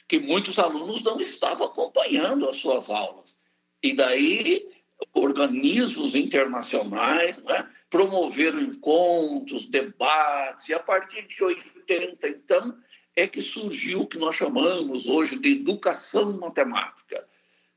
que 0.07 0.19
muitos 0.19 0.57
alunos 0.57 1.03
não 1.03 1.19
estavam 1.21 1.67
acompanhando 1.67 2.49
as 2.49 2.57
suas 2.57 2.89
aulas. 2.89 3.37
E 3.81 3.93
daí, 3.93 4.67
organismos 5.13 6.15
internacionais 6.15 7.41
né, 7.43 7.69
promoveram 7.89 8.59
encontros, 8.59 9.65
debates, 9.65 10.67
e 10.67 10.73
a 10.73 10.79
partir 10.79 11.27
de 11.27 11.43
80, 11.43 12.27
então, 12.27 12.77
é 13.15 13.27
que 13.27 13.41
surgiu 13.41 14.01
o 14.01 14.07
que 14.07 14.17
nós 14.17 14.35
chamamos 14.35 15.05
hoje 15.05 15.37
de 15.37 15.51
educação 15.51 16.33
matemática. 16.37 17.27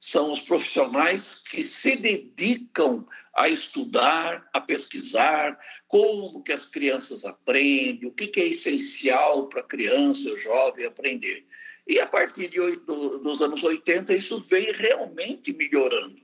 São 0.04 0.32
os 0.32 0.40
profissionais 0.40 1.36
que 1.36 1.62
se 1.62 1.94
dedicam 1.94 3.06
a 3.32 3.48
estudar, 3.48 4.44
a 4.52 4.60
pesquisar 4.60 5.56
como 5.86 6.42
que 6.42 6.52
as 6.52 6.66
crianças 6.66 7.24
aprendem, 7.24 8.08
o 8.08 8.12
que, 8.12 8.26
que 8.26 8.40
é 8.40 8.48
essencial 8.48 9.48
para 9.48 9.60
a 9.60 9.64
criança, 9.64 10.28
o 10.28 10.36
jovem 10.36 10.86
aprender. 10.86 11.46
E 11.86 12.00
a 12.00 12.06
partir 12.06 12.48
de, 12.48 12.58
do, 12.78 13.20
dos 13.20 13.40
anos 13.40 13.62
80, 13.62 14.12
isso 14.12 14.40
vem 14.40 14.72
realmente 14.72 15.52
melhorando. 15.52 16.20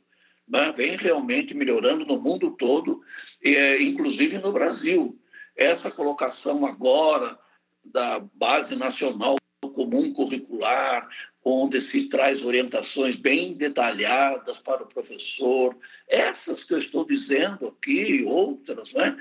Né? 0.49 0.73
Vem 0.76 0.97
realmente 0.97 1.54
melhorando 1.54 2.04
no 2.04 2.20
mundo 2.20 2.56
todo, 2.56 3.00
e, 3.40 3.78
inclusive 3.80 4.38
no 4.38 4.50
Brasil. 4.50 5.16
Essa 5.54 5.88
colocação 5.88 6.66
agora 6.66 7.38
da 7.85 8.18
Base 8.18 8.75
Nacional 8.75 9.37
Comum 9.78 10.12
Curricular, 10.12 11.08
onde 11.44 11.80
se 11.80 12.08
traz 12.08 12.44
orientações 12.44 13.14
bem 13.14 13.54
detalhadas 13.54 14.58
para 14.58 14.82
o 14.82 14.88
professor, 14.88 15.76
essas 16.08 16.64
que 16.64 16.75
eu 16.75 16.78
estou 16.78 17.06
dizendo 17.06 17.68
aqui, 17.68 18.25
outras, 18.26 18.92
né? 18.92 19.16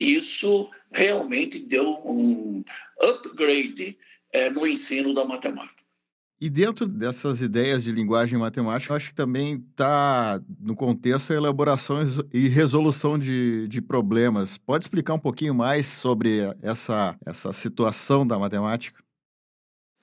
isso 0.00 0.68
realmente 0.90 1.60
deu 1.60 1.90
um 2.04 2.64
upgrade 3.00 3.96
é, 4.32 4.50
no 4.50 4.66
ensino 4.66 5.14
da 5.14 5.24
matemática. 5.24 5.80
E 6.40 6.50
dentro 6.50 6.88
dessas 6.88 7.40
ideias 7.40 7.84
de 7.84 7.92
linguagem 7.92 8.36
matemática, 8.36 8.94
acho 8.94 9.10
que 9.10 9.14
também 9.14 9.64
está 9.70 10.42
no 10.58 10.74
contexto 10.74 11.32
a 11.32 11.36
elaboração 11.36 11.98
e 12.32 12.48
resolução 12.48 13.16
de, 13.16 13.68
de 13.68 13.80
problemas. 13.80 14.58
Pode 14.58 14.86
explicar 14.86 15.14
um 15.14 15.18
pouquinho 15.20 15.54
mais 15.54 15.86
sobre 15.86 16.40
essa, 16.62 17.14
essa 17.24 17.52
situação 17.52 18.26
da 18.26 18.38
matemática? 18.38 19.00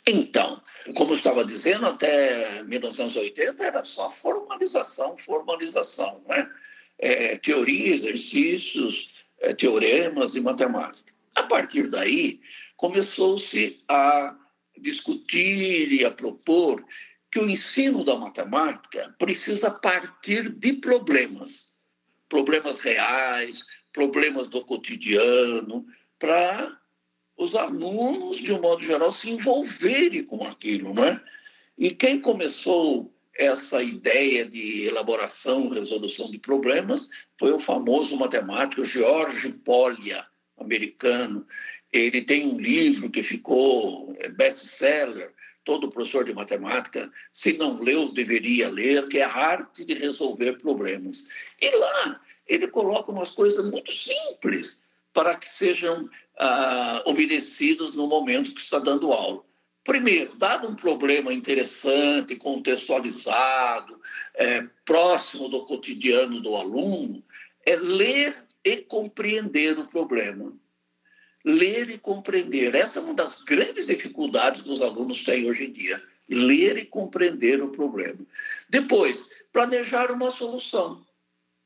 Então, 0.07 0.61
como 0.95 1.11
eu 1.11 1.17
estava 1.17 1.43
dizendo, 1.43 1.85
até 1.85 2.63
1980 2.63 3.61
era 3.61 3.83
só 3.83 4.09
formalização, 4.09 5.17
formalização, 5.17 6.23
né? 6.25 6.49
É, 6.97 7.37
teoria, 7.37 7.93
exercícios, 7.93 9.11
é, 9.39 9.53
teoremas 9.53 10.33
e 10.33 10.39
matemática. 10.39 11.13
A 11.35 11.43
partir 11.43 11.89
daí, 11.89 12.39
começou-se 12.77 13.83
a 13.87 14.35
discutir 14.79 15.91
e 15.91 16.05
a 16.05 16.09
propor 16.09 16.83
que 17.29 17.39
o 17.39 17.49
ensino 17.49 18.05
da 18.05 18.15
matemática 18.15 19.13
precisa 19.19 19.69
partir 19.69 20.49
de 20.49 20.73
problemas, 20.73 21.67
problemas 22.29 22.79
reais, 22.79 23.63
problemas 23.91 24.47
do 24.47 24.63
cotidiano, 24.63 25.85
para 26.17 26.76
os 27.37 27.55
alunos, 27.55 28.37
de 28.37 28.51
um 28.51 28.59
modo 28.59 28.83
geral, 28.83 29.11
se 29.11 29.29
envolverem 29.29 30.23
com 30.23 30.43
aquilo, 30.43 30.93
não 30.93 31.05
é? 31.05 31.21
E 31.77 31.91
quem 31.91 32.19
começou 32.19 33.13
essa 33.35 33.83
ideia 33.83 34.43
de 34.43 34.85
elaboração, 34.85 35.69
resolução 35.69 36.31
de 36.31 36.39
problemas, 36.39 37.07
foi 37.39 37.51
o 37.51 37.59
famoso 37.59 38.17
matemático 38.17 38.83
George 38.83 39.49
Polya, 39.63 40.25
americano. 40.57 41.45
Ele 41.93 42.23
tem 42.23 42.47
um 42.47 42.59
livro 42.59 43.11
que 43.11 43.21
ficou 43.21 44.15
é, 44.17 44.27
best-seller, 44.27 45.31
todo 45.63 45.91
professor 45.91 46.23
de 46.23 46.33
matemática, 46.33 47.11
se 47.31 47.53
não 47.53 47.79
leu, 47.79 48.11
deveria 48.11 48.69
ler, 48.69 49.07
que 49.07 49.19
é 49.19 49.23
a 49.23 49.31
arte 49.31 49.85
de 49.85 49.93
resolver 49.93 50.53
problemas. 50.53 51.27
E 51.61 51.69
lá 51.69 52.19
ele 52.47 52.67
coloca 52.67 53.11
umas 53.11 53.29
coisas 53.29 53.69
muito 53.69 53.91
simples 53.91 54.79
para 55.17 55.35
que 55.35 55.49
sejam 55.49 56.07
ah, 56.37 57.01
obedecidas 57.07 57.95
no 57.95 58.05
momento 58.05 58.53
que 58.53 58.61
está 58.61 58.77
dando 58.77 59.11
aula. 59.11 59.43
Primeiro, 59.83 60.35
dado 60.35 60.67
um 60.67 60.75
problema 60.75 61.33
interessante, 61.33 62.35
contextualizado, 62.35 63.99
é, 64.35 64.61
próximo 64.85 65.49
do 65.49 65.65
cotidiano 65.65 66.39
do 66.39 66.55
aluno, 66.55 67.23
é 67.65 67.75
ler 67.75 68.45
e 68.63 68.77
compreender 68.77 69.79
o 69.79 69.87
problema. 69.87 70.53
Ler 71.43 71.89
e 71.89 71.97
compreender. 71.97 72.75
Essa 72.75 72.99
é 72.99 73.01
uma 73.01 73.15
das 73.15 73.41
grandes 73.41 73.87
dificuldades 73.87 74.61
que 74.61 74.69
os 74.69 74.83
alunos 74.83 75.23
têm 75.23 75.49
hoje 75.49 75.65
em 75.65 75.71
dia. 75.71 75.99
Ler 76.29 76.77
e 76.77 76.85
compreender 76.85 77.59
o 77.63 77.69
problema. 77.69 78.19
Depois, 78.69 79.27
planejar 79.51 80.11
uma 80.11 80.29
solução. 80.29 81.06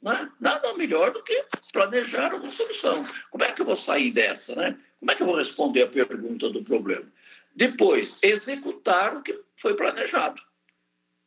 Né? 0.01 0.31
Nada 0.39 0.73
melhor 0.73 1.11
do 1.11 1.23
que 1.23 1.45
planejar 1.71 2.33
uma 2.33 2.51
solução. 2.51 3.03
Como 3.29 3.43
é 3.43 3.51
que 3.51 3.61
eu 3.61 3.65
vou 3.65 3.77
sair 3.77 4.11
dessa? 4.11 4.55
Né? 4.55 4.77
Como 4.99 5.11
é 5.11 5.15
que 5.15 5.21
eu 5.21 5.27
vou 5.27 5.35
responder 5.35 5.83
a 5.83 5.87
pergunta 5.87 6.49
do 6.49 6.63
problema? 6.63 7.05
Depois, 7.55 8.17
executar 8.21 9.15
o 9.15 9.21
que 9.21 9.39
foi 9.55 9.75
planejado. 9.75 10.41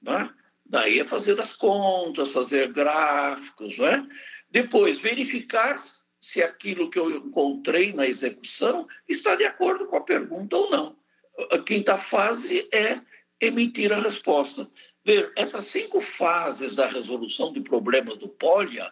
Né? 0.03 0.31
Daí 0.67 1.01
é 1.01 1.05
fazer 1.05 1.41
as 1.41 1.53
contas, 1.53 2.33
fazer 2.33 2.73
gráficos. 2.73 3.79
Né? 3.79 4.09
Depois, 4.51 5.01
verificar 5.01 5.77
se 6.21 6.43
aquilo 6.43 6.89
que 6.89 6.99
eu 6.99 7.11
encontrei 7.11 7.93
na 7.93 8.07
execução 8.07 8.89
está 9.07 9.37
de 9.37 9.45
acordo 9.45 9.87
com 9.87 9.97
a 9.97 10.01
pergunta 10.01 10.57
ou 10.57 10.71
não. 10.71 10.97
A 11.53 11.59
quinta 11.59 11.99
fase 11.99 12.69
é 12.73 13.01
emitir 13.41 13.93
a 13.93 14.01
resposta. 14.01 14.69
Ver, 15.05 15.33
essas 15.37 15.67
cinco 15.67 16.01
fases 16.01 16.75
da 16.75 16.89
resolução 16.89 17.53
de 17.53 17.61
problemas 17.61 18.17
do 18.17 18.29
POLIA 18.29 18.91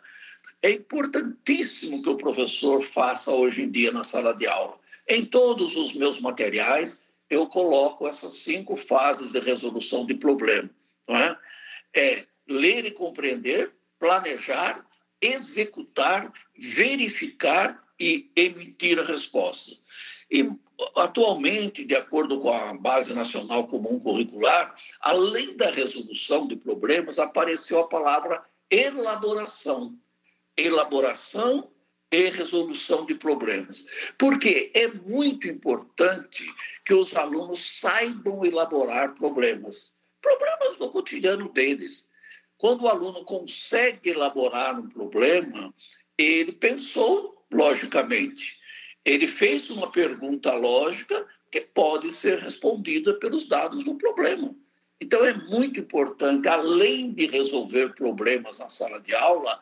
é 0.60 0.70
importantíssimo 0.70 2.02
que 2.02 2.08
o 2.08 2.16
professor 2.16 2.82
faça 2.82 3.32
hoje 3.32 3.62
em 3.62 3.70
dia 3.70 3.90
na 3.90 4.04
sala 4.04 4.34
de 4.34 4.46
aula. 4.46 4.78
Em 5.08 5.24
todos 5.24 5.74
os 5.76 5.94
meus 5.94 6.20
materiais, 6.20 7.00
eu 7.30 7.46
coloco 7.46 8.06
essas 8.06 8.34
cinco 8.34 8.76
fases 8.76 9.30
de 9.30 9.40
resolução 9.40 10.04
de 10.04 10.14
problema. 10.14 10.68
Não 11.08 11.16
é? 11.16 11.38
é 11.94 12.26
ler 12.46 12.84
e 12.84 12.90
compreender, 12.90 13.72
planejar, 13.98 14.86
executar, 15.20 16.32
verificar 16.56 17.82
e 17.98 18.30
emitir 18.36 18.98
a 18.98 19.04
resposta. 19.04 19.72
E, 20.32 20.50
atualmente, 20.96 21.84
de 21.84 21.94
acordo 21.94 22.40
com 22.40 22.50
a 22.50 22.72
Base 22.72 23.12
Nacional 23.12 23.68
Comum 23.68 24.00
Curricular, 24.00 24.74
além 24.98 25.54
da 25.54 25.70
resolução 25.70 26.48
de 26.48 26.56
problemas, 26.56 27.18
apareceu 27.18 27.80
a 27.80 27.88
palavra 27.88 28.42
elaboração. 28.70 29.94
Elaboração 30.56 31.70
e 32.10 32.30
resolução 32.30 33.04
de 33.04 33.14
problemas. 33.14 33.84
Porque 34.16 34.72
é 34.74 34.88
muito 34.88 35.46
importante 35.46 36.46
que 36.84 36.94
os 36.94 37.14
alunos 37.14 37.80
saibam 37.80 38.42
elaborar 38.42 39.14
problemas. 39.14 39.92
Problemas 40.22 40.76
do 40.78 40.88
cotidiano 40.88 41.50
deles. 41.52 42.08
Quando 42.56 42.84
o 42.84 42.88
aluno 42.88 43.22
consegue 43.24 44.10
elaborar 44.10 44.80
um 44.80 44.88
problema, 44.88 45.74
ele 46.16 46.52
pensou 46.52 47.44
logicamente. 47.52 48.61
Ele 49.04 49.26
fez 49.26 49.70
uma 49.70 49.90
pergunta 49.90 50.52
lógica 50.54 51.26
que 51.50 51.60
pode 51.60 52.12
ser 52.12 52.38
respondida 52.38 53.14
pelos 53.14 53.44
dados 53.44 53.84
do 53.84 53.94
problema. 53.96 54.54
Então, 55.00 55.24
é 55.24 55.34
muito 55.34 55.80
importante, 55.80 56.46
além 56.46 57.12
de 57.12 57.26
resolver 57.26 57.94
problemas 57.94 58.60
na 58.60 58.68
sala 58.68 59.00
de 59.00 59.14
aula, 59.14 59.60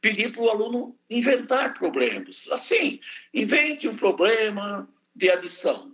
pedir 0.00 0.32
para 0.32 0.42
o 0.42 0.48
aluno 0.48 0.96
inventar 1.10 1.74
problemas. 1.74 2.46
Assim, 2.50 3.00
invente 3.34 3.88
um 3.88 3.96
problema 3.96 4.88
de 5.14 5.30
adição. 5.30 5.92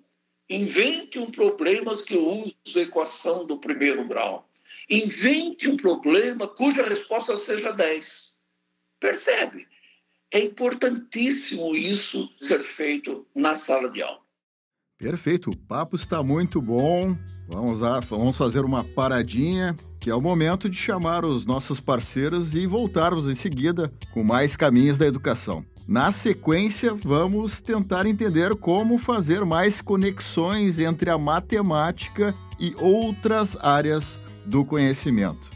Invente 0.48 1.18
um 1.18 1.30
problema 1.30 1.96
que 1.96 2.16
use 2.16 2.52
equação 2.76 3.46
do 3.46 3.58
primeiro 3.58 4.06
grau. 4.06 4.48
Invente 4.88 5.66
um 5.68 5.76
problema 5.76 6.46
cuja 6.46 6.86
resposta 6.86 7.36
seja 7.38 7.72
10. 7.72 8.34
Percebe? 9.00 9.66
É 10.34 10.40
importantíssimo 10.40 11.76
isso 11.76 12.28
ser 12.40 12.64
feito 12.64 13.24
na 13.32 13.54
sala 13.54 13.88
de 13.88 14.02
aula. 14.02 14.18
Perfeito, 14.98 15.50
o 15.50 15.56
papo 15.56 15.94
está 15.94 16.24
muito 16.24 16.60
bom. 16.60 17.16
Vamos 17.48 17.78
lá, 17.78 18.00
vamos 18.00 18.36
fazer 18.36 18.64
uma 18.64 18.82
paradinha, 18.82 19.76
que 20.00 20.10
é 20.10 20.14
o 20.14 20.20
momento 20.20 20.68
de 20.68 20.76
chamar 20.76 21.24
os 21.24 21.46
nossos 21.46 21.78
parceiros 21.78 22.52
e 22.56 22.66
voltarmos 22.66 23.28
em 23.28 23.34
seguida 23.36 23.92
com 24.12 24.24
mais 24.24 24.56
caminhos 24.56 24.98
da 24.98 25.06
educação. 25.06 25.64
Na 25.86 26.10
sequência, 26.10 26.94
vamos 26.94 27.60
tentar 27.60 28.04
entender 28.04 28.56
como 28.56 28.98
fazer 28.98 29.44
mais 29.44 29.80
conexões 29.80 30.80
entre 30.80 31.10
a 31.10 31.18
matemática 31.18 32.34
e 32.58 32.74
outras 32.76 33.56
áreas 33.60 34.20
do 34.44 34.64
conhecimento. 34.64 35.48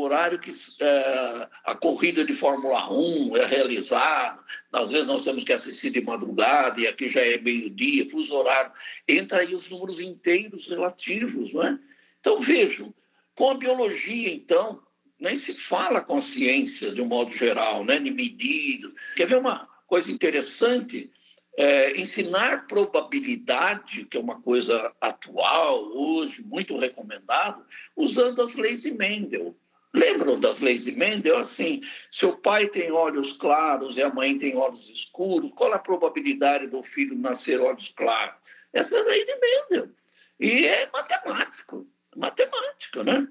horário 0.00 0.38
que 0.38 0.50
é, 0.80 1.48
a 1.64 1.74
corrida 1.74 2.24
de 2.24 2.32
Fórmula 2.32 2.92
1 2.92 3.36
é 3.36 3.44
realizada, 3.44 4.40
às 4.72 4.90
vezes 4.90 5.08
nós 5.08 5.24
temos 5.24 5.44
que 5.44 5.52
assistir 5.52 5.90
de 5.90 6.00
madrugada, 6.00 6.80
e 6.80 6.86
aqui 6.86 7.08
já 7.08 7.20
é 7.20 7.38
meio-dia, 7.38 8.08
fuso 8.08 8.34
horário, 8.34 8.72
entra 9.06 9.40
aí 9.40 9.54
os 9.54 9.68
números 9.68 10.00
inteiros 10.00 10.66
relativos, 10.66 11.52
não 11.52 11.62
é? 11.62 11.78
Então, 12.20 12.40
vejam, 12.40 12.94
com 13.34 13.50
a 13.50 13.54
biologia, 13.54 14.32
então, 14.32 14.82
nem 15.18 15.36
se 15.36 15.54
fala 15.54 16.00
com 16.00 16.16
a 16.16 16.22
ciência, 16.22 16.92
de 16.92 17.02
um 17.02 17.06
modo 17.06 17.32
geral, 17.32 17.84
né, 17.84 17.98
de 17.98 18.10
medidas. 18.10 18.92
Quer 19.16 19.26
ver 19.26 19.38
uma 19.38 19.68
coisa 19.86 20.10
interessante? 20.12 21.10
É, 21.56 22.00
ensinar 22.00 22.68
probabilidade, 22.68 24.04
que 24.04 24.16
é 24.16 24.20
uma 24.20 24.40
coisa 24.40 24.92
atual, 25.00 25.90
hoje, 25.92 26.40
muito 26.42 26.76
recomendado, 26.78 27.66
usando 27.96 28.40
as 28.40 28.54
leis 28.54 28.82
de 28.82 28.92
Mendel. 28.92 29.56
Lembram 29.92 30.38
das 30.38 30.60
leis 30.60 30.84
de 30.84 30.92
Mendel? 30.92 31.38
Assim, 31.38 31.80
se 32.12 32.24
o 32.24 32.36
pai 32.36 32.68
tem 32.68 32.92
olhos 32.92 33.32
claros 33.32 33.96
e 33.96 34.02
a 34.02 34.12
mãe 34.12 34.38
tem 34.38 34.56
olhos 34.56 34.88
escuros, 34.88 35.50
qual 35.56 35.72
a 35.72 35.80
probabilidade 35.80 36.68
do 36.68 36.80
filho 36.82 37.16
nascer 37.16 37.60
olhos 37.60 37.88
claros? 37.88 38.36
Essa 38.72 38.96
é 38.96 39.00
a 39.00 39.04
lei 39.04 39.24
de 39.24 39.34
Mendel. 39.40 39.90
E 40.38 40.64
é 40.64 40.88
matemático, 40.92 41.88
matemática, 42.16 43.04
né? 43.04 43.26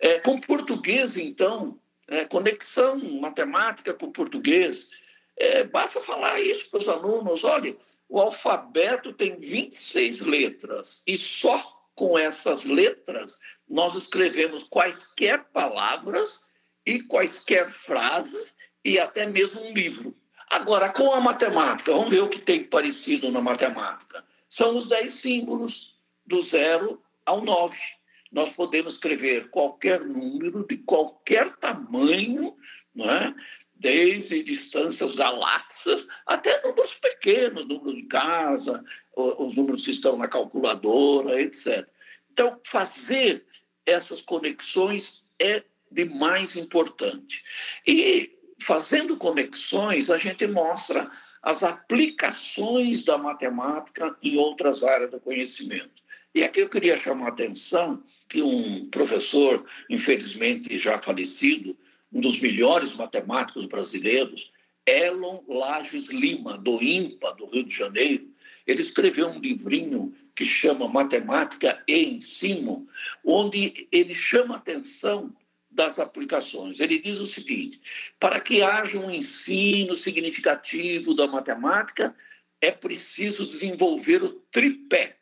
É, 0.00 0.20
com 0.20 0.40
português, 0.40 1.16
então, 1.16 1.80
é, 2.06 2.24
conexão 2.24 2.98
matemática 3.20 3.94
com 3.94 4.10
português, 4.10 4.88
é, 5.36 5.64
basta 5.64 6.00
falar 6.00 6.40
isso 6.40 6.68
para 6.70 6.78
os 6.78 6.88
alunos, 6.88 7.44
olha, 7.44 7.76
o 8.08 8.20
alfabeto 8.20 9.12
tem 9.12 9.38
26 9.38 10.20
letras 10.20 11.02
e 11.06 11.16
só 11.16 11.78
com 11.94 12.18
essas 12.18 12.64
letras 12.64 13.38
nós 13.68 13.94
escrevemos 13.94 14.64
quaisquer 14.64 15.44
palavras 15.52 16.40
e 16.86 17.00
quaisquer 17.02 17.68
frases 17.68 18.54
e 18.84 18.98
até 18.98 19.26
mesmo 19.26 19.60
um 19.60 19.72
livro. 19.72 20.16
Agora, 20.48 20.88
com 20.88 21.12
a 21.12 21.20
matemática, 21.20 21.92
vamos 21.92 22.08
ver 22.08 22.22
o 22.22 22.28
que 22.28 22.40
tem 22.40 22.64
parecido 22.64 23.30
na 23.30 23.40
matemática. 23.40 24.24
São 24.48 24.74
os 24.74 24.86
dez 24.86 25.14
símbolos, 25.14 25.94
do 26.26 26.40
zero 26.40 27.02
ao 27.26 27.42
nove. 27.42 27.78
Nós 28.30 28.50
podemos 28.52 28.94
escrever 28.94 29.48
qualquer 29.50 30.04
número 30.04 30.66
de 30.66 30.76
qualquer 30.78 31.56
tamanho, 31.56 32.56
não 32.94 33.10
é? 33.10 33.34
desde 33.78 34.42
distâncias 34.42 35.14
galáxias 35.14 36.06
até 36.26 36.60
números 36.62 36.94
pequenos, 36.94 37.66
número 37.66 37.94
de 37.94 38.02
casa, 38.04 38.84
os 39.16 39.54
números 39.54 39.84
que 39.84 39.92
estão 39.92 40.16
na 40.16 40.26
calculadora, 40.26 41.40
etc. 41.40 41.86
Então, 42.32 42.60
fazer 42.64 43.44
essas 43.86 44.20
conexões 44.20 45.24
é 45.38 45.62
de 45.90 46.04
mais 46.04 46.56
importante. 46.56 47.42
E 47.86 48.36
fazendo 48.60 49.16
conexões, 49.16 50.10
a 50.10 50.18
gente 50.18 50.46
mostra 50.46 51.10
as 51.42 51.62
aplicações 51.62 53.02
da 53.02 53.16
matemática 53.16 54.16
em 54.22 54.36
outras 54.36 54.82
áreas 54.82 55.10
do 55.10 55.20
conhecimento. 55.20 56.02
E 56.38 56.44
aqui 56.44 56.60
eu 56.60 56.68
queria 56.68 56.96
chamar 56.96 57.26
a 57.26 57.28
atenção 57.30 58.00
que 58.28 58.40
um 58.40 58.88
professor, 58.90 59.66
infelizmente 59.90 60.78
já 60.78 60.96
falecido, 60.96 61.76
um 62.12 62.20
dos 62.20 62.38
melhores 62.38 62.94
matemáticos 62.94 63.64
brasileiros, 63.64 64.48
Elon 64.86 65.40
Lages 65.48 66.10
Lima, 66.10 66.56
do 66.56 66.80
IMPA, 66.80 67.32
do 67.32 67.46
Rio 67.46 67.64
de 67.64 67.74
Janeiro, 67.74 68.28
ele 68.64 68.80
escreveu 68.80 69.26
um 69.28 69.40
livrinho 69.40 70.14
que 70.32 70.46
chama 70.46 70.86
Matemática 70.86 71.82
e 71.88 72.04
Ensino, 72.04 72.86
onde 73.24 73.88
ele 73.90 74.14
chama 74.14 74.54
atenção 74.54 75.34
das 75.68 75.98
aplicações. 75.98 76.78
Ele 76.78 77.00
diz 77.00 77.18
o 77.18 77.26
seguinte: 77.26 77.80
para 78.20 78.38
que 78.38 78.62
haja 78.62 78.96
um 78.96 79.10
ensino 79.10 79.92
significativo 79.96 81.14
da 81.14 81.26
matemática, 81.26 82.14
é 82.60 82.70
preciso 82.70 83.44
desenvolver 83.44 84.22
o 84.22 84.34
tripé. 84.52 85.17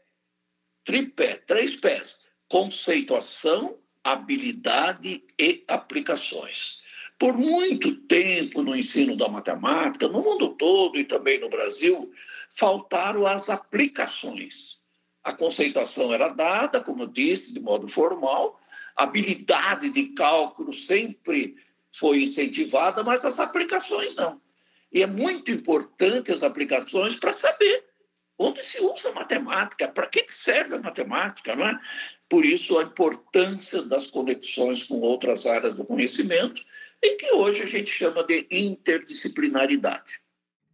Tripé, 0.87 1.35
três 1.44 1.75
pés: 1.75 2.16
conceituação, 2.49 3.77
habilidade 4.05 5.25
e 5.37 5.64
aplicações. 5.66 6.81
Por 7.18 7.37
muito 7.37 7.96
tempo 8.03 8.62
no 8.62 8.77
ensino 8.77 9.16
da 9.16 9.29
matemática, 9.29 10.07
no 10.07 10.22
mundo 10.22 10.51
todo 10.51 10.96
e 10.96 11.05
também 11.05 11.40
no 11.40 11.49
Brasil, 11.49 12.12
faltaram 12.53 13.27
as 13.27 13.51
aplicações. 13.51 14.81
A 15.25 15.33
conceituação 15.33 16.14
era 16.14 16.29
dada, 16.29 16.81
como 16.81 17.03
eu 17.03 17.09
disse, 17.09 17.53
de 17.53 17.59
modo 17.59 17.88
formal, 17.88 18.61
a 18.94 19.03
habilidade 19.03 19.90
de 19.90 20.05
cálculo 20.11 20.72
sempre 20.72 21.57
foi 21.92 22.22
incentivada, 22.22 23.03
mas 23.03 23.25
as 23.25 23.40
aplicações 23.40 24.14
não. 24.14 24.40
E 24.92 25.03
é 25.03 25.07
muito 25.07 25.51
importante 25.51 26.31
as 26.31 26.44
aplicações 26.44 27.16
para 27.16 27.33
saber 27.33 27.85
onde 28.38 28.62
se 28.62 28.81
usa 28.81 29.12
matemática, 29.12 29.88
para 29.88 30.07
que 30.07 30.27
serve 30.29 30.77
a 30.77 30.81
matemática, 30.81 31.57
não 31.57 31.66
é? 31.66 31.79
Por 32.29 32.44
isso 32.44 32.79
a 32.79 32.83
importância 32.83 33.83
das 33.83 34.07
conexões 34.07 34.83
com 34.83 35.01
outras 35.01 35.46
áreas 35.46 35.75
do 35.75 35.85
conhecimento, 35.85 36.62
e 37.03 37.16
que 37.16 37.33
hoje 37.33 37.62
a 37.62 37.66
gente 37.66 37.90
chama 37.90 38.25
de 38.25 38.46
interdisciplinaridade. 38.51 40.20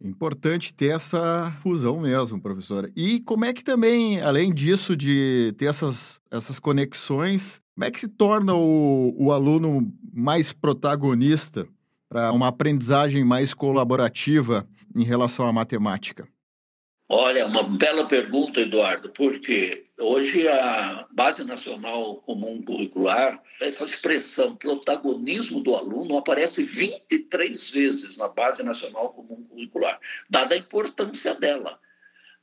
Importante 0.01 0.73
ter 0.73 0.95
essa 0.95 1.55
fusão 1.61 2.01
mesmo, 2.01 2.41
professora. 2.41 2.91
E 2.95 3.21
como 3.21 3.45
é 3.45 3.53
que 3.53 3.63
também, 3.63 4.19
além 4.19 4.53
disso, 4.53 4.97
de 4.97 5.53
ter 5.57 5.65
essas, 5.65 6.19
essas 6.29 6.59
conexões, 6.59 7.61
como 7.73 7.85
é 7.85 7.91
que 7.91 7.99
se 7.99 8.07
torna 8.07 8.53
o, 8.53 9.15
o 9.17 9.31
aluno 9.31 9.89
mais 10.11 10.51
protagonista 10.51 11.65
para 12.09 12.33
uma 12.33 12.49
aprendizagem 12.49 13.23
mais 13.23 13.53
colaborativa 13.53 14.67
em 14.95 15.03
relação 15.03 15.47
à 15.47 15.53
matemática? 15.53 16.27
Olha, 17.09 17.45
uma 17.45 17.63
bela 17.63 18.07
pergunta, 18.07 18.61
Eduardo, 18.61 19.09
porque 19.09 19.87
hoje 19.99 20.47
a 20.47 21.05
Base 21.11 21.43
Nacional 21.43 22.15
Comum 22.21 22.63
Curricular, 22.63 23.43
essa 23.59 23.83
expressão 23.83 24.55
protagonismo 24.55 25.61
do 25.61 25.75
aluno 25.75 26.17
aparece 26.17 26.63
23 26.63 27.69
vezes 27.71 28.17
na 28.17 28.29
Base 28.29 28.63
Nacional 28.63 29.09
Comum 29.13 29.43
Curricular, 29.43 29.99
dada 30.29 30.55
a 30.55 30.57
importância 30.57 31.35
dela. 31.35 31.77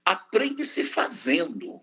Aprende-se 0.04 0.84
fazendo. 0.84 1.80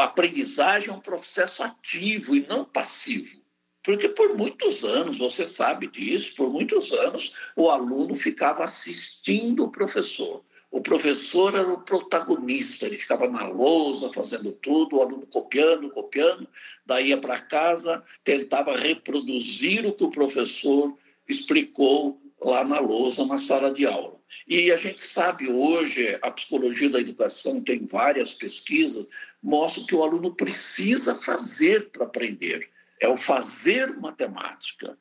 A 0.00 0.04
aprendizagem 0.04 0.90
é 0.90 0.92
um 0.92 1.00
processo 1.00 1.62
ativo 1.62 2.34
e 2.34 2.44
não 2.46 2.64
passivo. 2.64 3.40
Porque 3.84 4.08
por 4.08 4.36
muitos 4.36 4.82
anos, 4.84 5.18
você 5.18 5.46
sabe 5.46 5.86
disso, 5.86 6.34
por 6.36 6.50
muitos 6.50 6.92
anos, 6.92 7.34
o 7.56 7.70
aluno 7.70 8.14
ficava 8.14 8.64
assistindo 8.64 9.64
o 9.64 9.70
professor 9.70 10.44
o 10.72 10.80
professor 10.80 11.54
era 11.54 11.70
o 11.70 11.82
protagonista, 11.82 12.86
ele 12.86 12.98
ficava 12.98 13.28
na 13.28 13.46
lousa 13.46 14.10
fazendo 14.10 14.52
tudo, 14.52 14.96
o 14.96 15.02
aluno 15.02 15.26
copiando, 15.26 15.90
copiando, 15.90 16.48
daí 16.86 17.08
ia 17.08 17.18
para 17.18 17.38
casa, 17.38 18.02
tentava 18.24 18.74
reproduzir 18.74 19.84
o 19.86 19.92
que 19.92 20.02
o 20.02 20.10
professor 20.10 20.96
explicou 21.28 22.18
lá 22.40 22.64
na 22.64 22.80
lousa, 22.80 23.26
na 23.26 23.36
sala 23.36 23.70
de 23.70 23.86
aula. 23.86 24.18
E 24.48 24.72
a 24.72 24.78
gente 24.78 25.02
sabe 25.02 25.46
hoje, 25.46 26.18
a 26.22 26.30
psicologia 26.30 26.88
da 26.88 27.00
educação 27.00 27.60
tem 27.60 27.86
várias 27.86 28.32
pesquisas, 28.32 29.06
mostram 29.42 29.84
que 29.84 29.94
o 29.94 30.02
aluno 30.02 30.34
precisa 30.34 31.14
fazer 31.16 31.90
para 31.90 32.06
aprender. 32.06 32.70
É 32.98 33.06
o 33.06 33.16
fazer 33.16 33.94
matemática. 34.00 34.96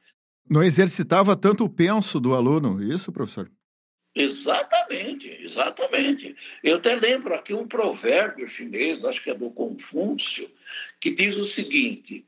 Não 0.50 0.62
exercitava 0.62 1.34
tanto 1.38 1.64
o 1.64 1.70
penso 1.70 2.20
do 2.20 2.36
aluno, 2.36 2.84
isso, 2.84 3.10
professor? 3.10 3.50
Exatamente, 4.14 5.30
exatamente. 5.42 6.36
Eu 6.64 6.78
até 6.78 6.96
lembro 6.96 7.34
aqui 7.34 7.54
um 7.54 7.68
provérbio 7.68 8.48
chinês, 8.48 9.06
acho 9.06 9.24
que 9.24 9.30
é 9.30 9.34
do 9.34 9.50
Confúcio, 9.50 10.52
que 11.00 11.12
diz 11.12 11.38
o 11.38 11.46
seguinte: 11.46 12.26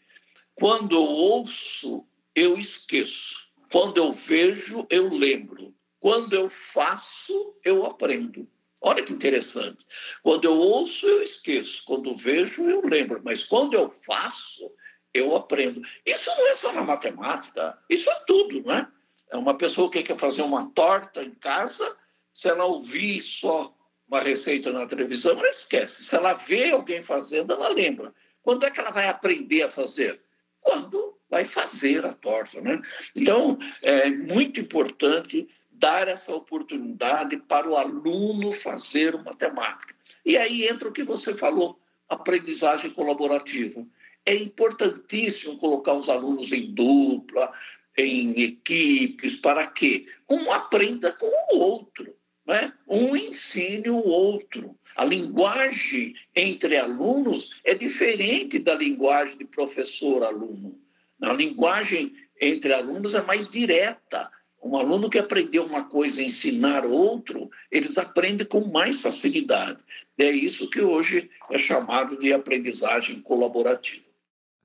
quando 0.56 0.96
eu 0.96 1.04
ouço, 1.04 2.06
eu 2.34 2.58
esqueço. 2.58 3.43
Quando 3.72 3.98
eu 3.98 4.12
vejo, 4.12 4.88
eu 4.89 5.10
lembro. 5.10 5.74
Quando 6.00 6.34
eu 6.34 6.50
faço, 6.50 7.56
eu 7.63 7.86
aprendo. 7.86 8.48
Olha 8.82 9.04
que 9.04 9.13
interessante. 9.13 9.86
Quando 10.22 10.46
eu 10.46 10.58
ouço, 10.58 11.08
eu 11.08 11.22
esqueço. 11.22 11.84
Quando 11.86 12.13
vejo, 12.13 12.69
eu 12.69 12.86
lembro. 12.86 13.22
Mas 13.24 13.43
quando 13.43 13.74
eu 13.74 13.89
faço, 13.89 14.72
eu 15.13 15.36
aprendo. 15.36 15.82
Isso 16.06 16.30
não 16.30 16.48
é 16.48 16.56
só 16.56 16.72
na 16.74 16.84
matemática, 16.84 17.78
isso 17.89 18.10
é 18.10 18.15
tudo, 18.26 18.62
não 18.63 18.74
é? 18.74 18.88
É 19.34 19.36
uma 19.36 19.58
pessoa 19.58 19.89
que 19.89 20.04
quer 20.04 20.15
fazer 20.15 20.43
uma 20.43 20.69
torta 20.69 21.24
em 21.24 21.32
casa, 21.32 21.98
se 22.32 22.48
ela 22.48 22.65
ouvir 22.65 23.19
só 23.19 23.76
uma 24.08 24.19
receita 24.19 24.72
na 24.72 24.86
televisão, 24.86 25.32
ela 25.39 25.50
esquece. 25.50 26.04
Se 26.04 26.15
ela 26.15 26.34
vê 26.34 26.69
alguém 26.69 27.02
fazendo, 27.02 27.52
ela 27.52 27.67
lembra. 27.69 28.13
Quando 28.43 28.63
é 28.63 28.69
que 28.69 28.80
ela 28.80 28.91
vai 28.91 29.08
aprender 29.08 29.63
a 29.63 29.72
fazer? 29.72 30.22
Quando 30.62 31.17
vai 31.32 31.46
fazer 31.46 32.06
a 32.06 32.13
torta. 32.13 32.62
Né? 32.62 32.80
Então, 33.15 33.58
é 33.82 34.08
muito 34.12 34.60
importante 34.60 35.50
dar 35.72 36.08
essa 36.08 36.36
oportunidade 36.36 37.36
para 37.38 37.67
o 37.67 37.76
aluno 37.76 38.52
fazer 38.52 39.17
matemática. 39.24 39.96
E 40.24 40.38
aí 40.38 40.67
entra 40.67 40.88
o 40.88 40.91
que 40.91 41.04
você 41.04 41.34
falou, 41.34 41.80
aprendizagem 42.08 42.91
colaborativa. 42.91 43.84
É 44.24 44.36
importantíssimo 44.36 45.58
colocar 45.58 45.93
os 45.93 46.08
alunos 46.08 46.52
em 46.52 46.72
dupla, 46.72 47.52
em 47.98 48.40
equipes, 48.42 49.36
para 49.36 49.68
que 49.68 50.08
um 50.30 50.52
aprenda 50.52 51.12
com 51.12 51.28
o 51.28 51.60
outro, 51.60 52.16
né? 52.46 52.74
um 52.88 53.16
ensine 53.16 53.90
o 53.90 54.04
outro. 54.04 54.76
A 54.96 55.06
linguagem 55.06 56.14
entre 56.36 56.78
alunos 56.78 57.52
é 57.64 57.74
diferente 57.74 58.60
da 58.60 58.76
linguagem 58.76 59.38
de 59.38 59.46
professor-aluno. 59.46 60.80
A 61.22 61.34
linguagem 61.34 62.14
entre 62.40 62.74
alunos 62.74 63.14
é 63.14 63.22
mais 63.22 63.50
direta. 63.50 64.30
Um 64.62 64.78
aluno 64.78 65.10
que 65.10 65.20
aprendeu 65.20 65.66
uma 65.66 65.84
coisa 65.84 66.22
e 66.22 66.26
ensinar 66.26 66.86
outro, 66.86 67.50
eles 67.72 67.98
aprendem 67.98 68.46
com 68.46 68.62
mais 68.62 69.02
facilidade. 69.02 69.84
É 70.18 70.32
isso 70.32 70.70
que 70.70 70.82
hoje 70.82 71.30
é 71.52 71.58
chamado 71.58 72.18
de 72.18 72.32
aprendizagem 72.32 73.22
colaborativa. 73.22 74.12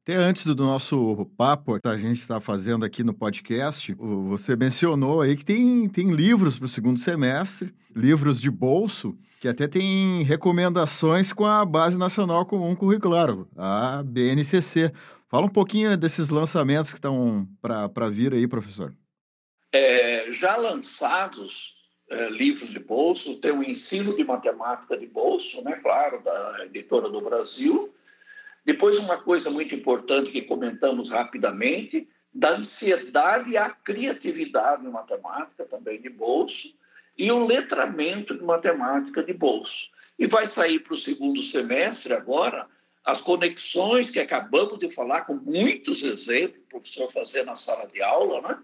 Até 0.09 0.17
antes 0.17 0.47
do 0.47 0.65
nosso 0.65 1.27
papo 1.37 1.79
que 1.79 1.87
a 1.87 1.99
gente 1.99 2.17
está 2.17 2.41
fazendo 2.41 2.83
aqui 2.83 3.05
no 3.05 3.13
podcast, 3.13 3.95
você 3.95 4.57
mencionou 4.57 5.21
aí 5.21 5.37
que 5.37 5.45
tem, 5.45 5.87
tem 5.87 6.11
livros 6.11 6.57
para 6.57 6.65
o 6.65 6.69
segundo 6.69 6.99
semestre, 6.99 7.75
livros 7.95 8.41
de 8.41 8.51
bolso, 8.51 9.19
que 9.39 9.47
até 9.47 9.69
tem 9.69 10.23
recomendações 10.23 11.31
com 11.35 11.45
a 11.45 11.63
Base 11.63 11.99
Nacional 11.99 12.47
Comum 12.47 12.75
Curricular, 12.75 13.37
a 13.55 14.03
BNCC. 14.03 14.95
Fala 15.29 15.45
um 15.45 15.51
pouquinho 15.51 15.95
desses 15.95 16.31
lançamentos 16.31 16.91
que 16.91 16.97
estão 16.97 17.47
para 17.61 18.09
vir 18.09 18.33
aí, 18.33 18.49
professor. 18.49 18.95
É, 19.71 20.33
já 20.33 20.57
lançados 20.57 21.75
é, 22.09 22.31
livros 22.31 22.71
de 22.71 22.79
bolso, 22.79 23.37
tem 23.37 23.53
o 23.53 23.63
Ensino 23.63 24.17
de 24.17 24.25
Matemática 24.25 24.97
de 24.97 25.07
Bolso, 25.07 25.61
né, 25.61 25.79
claro, 25.83 26.23
da 26.25 26.65
Editora 26.65 27.11
do 27.11 27.21
Brasil, 27.21 27.93
depois, 28.69 28.99
uma 28.99 29.17
coisa 29.17 29.49
muito 29.49 29.75
importante 29.75 30.31
que 30.31 30.43
comentamos 30.43 31.09
rapidamente, 31.09 32.07
da 32.31 32.55
ansiedade 32.55 33.57
à 33.57 33.71
criatividade 33.71 34.85
em 34.85 34.91
matemática, 34.91 35.65
também 35.65 35.99
de 35.99 36.11
bolso, 36.11 36.69
e 37.17 37.33
o 37.33 37.47
letramento 37.47 38.37
de 38.37 38.45
matemática 38.45 39.23
de 39.23 39.33
bolso. 39.33 39.89
E 40.19 40.27
vai 40.27 40.47
sair 40.47 40.81
para 40.81 40.93
o 40.93 40.99
segundo 40.99 41.43
semestre 41.43 42.13
agora 42.13 42.69
as 43.03 43.23
conexões 43.23 44.11
que 44.11 44.21
acabamos 44.21 44.79
de 44.79 44.91
falar, 44.91 45.23
com 45.23 45.37
muitos 45.37 46.03
exemplos, 46.03 46.61
o 46.65 46.69
professor 46.69 47.11
fazer 47.11 47.45
na 47.45 47.57
sala 47.57 47.87
de 47.87 48.03
aula, 48.03 48.43
né? 48.43 48.59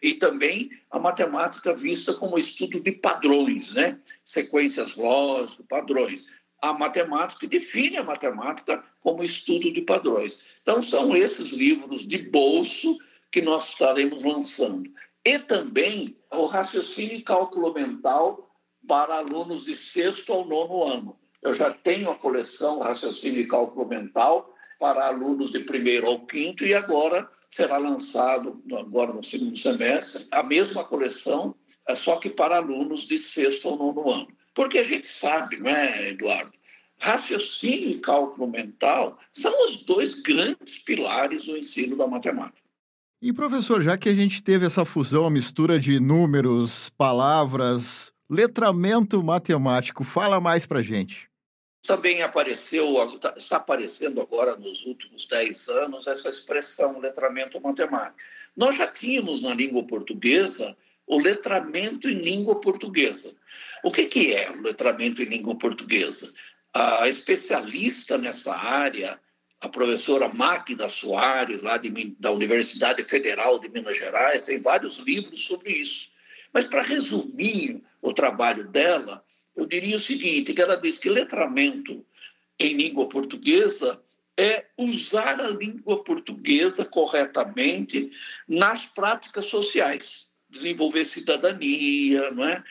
e 0.00 0.14
também 0.14 0.70
a 0.90 0.98
matemática 0.98 1.74
vista 1.74 2.14
como 2.14 2.38
estudo 2.38 2.80
de 2.80 2.92
padrões, 2.92 3.74
né? 3.74 3.98
sequências 4.24 4.96
lógicas, 4.96 5.66
padrões 5.68 6.26
a 6.60 6.72
matemática 6.72 7.44
e 7.44 7.48
define 7.48 7.96
a 7.96 8.02
matemática 8.02 8.82
como 9.00 9.22
estudo 9.22 9.72
de 9.72 9.82
padrões. 9.82 10.42
Então, 10.62 10.82
são 10.82 11.16
esses 11.16 11.50
livros 11.50 12.06
de 12.06 12.18
bolso 12.18 12.98
que 13.30 13.40
nós 13.40 13.68
estaremos 13.68 14.22
lançando. 14.22 14.90
E 15.24 15.38
também 15.38 16.16
o 16.30 16.46
raciocínio 16.46 17.16
e 17.16 17.22
cálculo 17.22 17.72
mental 17.72 18.54
para 18.86 19.16
alunos 19.16 19.64
de 19.64 19.74
sexto 19.74 20.32
ao 20.32 20.46
nono 20.46 20.82
ano. 20.84 21.20
Eu 21.42 21.54
já 21.54 21.72
tenho 21.72 22.10
a 22.10 22.16
coleção 22.16 22.80
Raciocínio 22.80 23.40
e 23.40 23.46
Cálculo 23.46 23.86
Mental 23.86 24.54
para 24.78 25.06
alunos 25.06 25.50
de 25.50 25.60
primeiro 25.60 26.06
ao 26.06 26.26
quinto 26.26 26.64
e 26.64 26.74
agora 26.74 27.28
será 27.48 27.76
lançado, 27.78 28.62
agora 28.78 29.12
no 29.12 29.22
segundo 29.22 29.56
semestre, 29.58 30.26
a 30.30 30.42
mesma 30.42 30.84
coleção, 30.84 31.54
é 31.86 31.94
só 31.94 32.16
que 32.16 32.30
para 32.30 32.56
alunos 32.56 33.06
de 33.06 33.18
sexto 33.18 33.68
ao 33.68 33.76
nono 33.76 34.10
ano. 34.10 34.28
Porque 34.54 34.78
a 34.78 34.84
gente 34.84 35.06
sabe, 35.06 35.56
não 35.56 35.70
é, 35.70 36.10
Eduardo? 36.10 36.52
Raciocínio 36.98 37.90
e 37.90 37.98
cálculo 37.98 38.46
mental 38.46 39.18
são 39.32 39.66
os 39.66 39.78
dois 39.78 40.14
grandes 40.14 40.78
pilares 40.78 41.44
do 41.46 41.56
ensino 41.56 41.96
da 41.96 42.06
matemática. 42.06 42.60
E, 43.22 43.32
professor, 43.32 43.82
já 43.82 43.96
que 43.96 44.08
a 44.08 44.14
gente 44.14 44.42
teve 44.42 44.66
essa 44.66 44.84
fusão, 44.84 45.26
a 45.26 45.30
mistura 45.30 45.78
de 45.78 46.00
números, 46.00 46.90
palavras, 46.90 48.12
letramento 48.28 49.22
matemático, 49.22 50.04
fala 50.04 50.40
mais 50.40 50.66
para 50.66 50.82
gente. 50.82 51.28
Também 51.86 52.22
apareceu, 52.22 52.94
está 53.36 53.56
aparecendo 53.56 54.20
agora 54.20 54.56
nos 54.56 54.84
últimos 54.84 55.26
10 55.26 55.68
anos 55.68 56.06
essa 56.06 56.28
expressão 56.28 56.98
letramento 56.98 57.60
matemático. 57.60 58.18
Nós 58.56 58.76
já 58.76 58.86
tínhamos 58.86 59.40
na 59.40 59.54
língua 59.54 59.82
portuguesa 59.86 60.76
o 61.10 61.18
letramento 61.18 62.08
em 62.08 62.14
língua 62.14 62.60
portuguesa. 62.60 63.34
O 63.82 63.90
que, 63.90 64.04
que 64.04 64.32
é 64.32 64.48
o 64.48 64.62
letramento 64.62 65.20
em 65.20 65.24
língua 65.24 65.56
portuguesa? 65.56 66.32
A 66.72 67.08
especialista 67.08 68.16
nessa 68.16 68.54
área, 68.54 69.18
a 69.60 69.68
professora 69.68 70.28
Magda 70.28 70.88
Soares, 70.88 71.62
lá 71.62 71.78
de, 71.78 72.14
da 72.16 72.30
Universidade 72.30 73.02
Federal 73.02 73.58
de 73.58 73.68
Minas 73.68 73.98
Gerais, 73.98 74.44
tem 74.44 74.60
vários 74.60 74.98
livros 74.98 75.44
sobre 75.44 75.72
isso. 75.72 76.08
Mas, 76.52 76.68
para 76.68 76.82
resumir 76.82 77.82
o 78.00 78.12
trabalho 78.12 78.68
dela, 78.68 79.24
eu 79.56 79.66
diria 79.66 79.96
o 79.96 80.00
seguinte, 80.00 80.54
que 80.54 80.62
ela 80.62 80.76
diz 80.76 81.00
que 81.00 81.10
letramento 81.10 82.06
em 82.56 82.74
língua 82.74 83.08
portuguesa 83.08 84.00
é 84.38 84.66
usar 84.78 85.40
a 85.40 85.48
língua 85.48 86.04
portuguesa 86.04 86.84
corretamente 86.84 88.12
nas 88.46 88.86
práticas 88.86 89.46
sociais 89.46 90.29
desenvolver 90.50 91.04
cidadania, 91.04 92.30
não 92.30 92.44
é? 92.44 92.62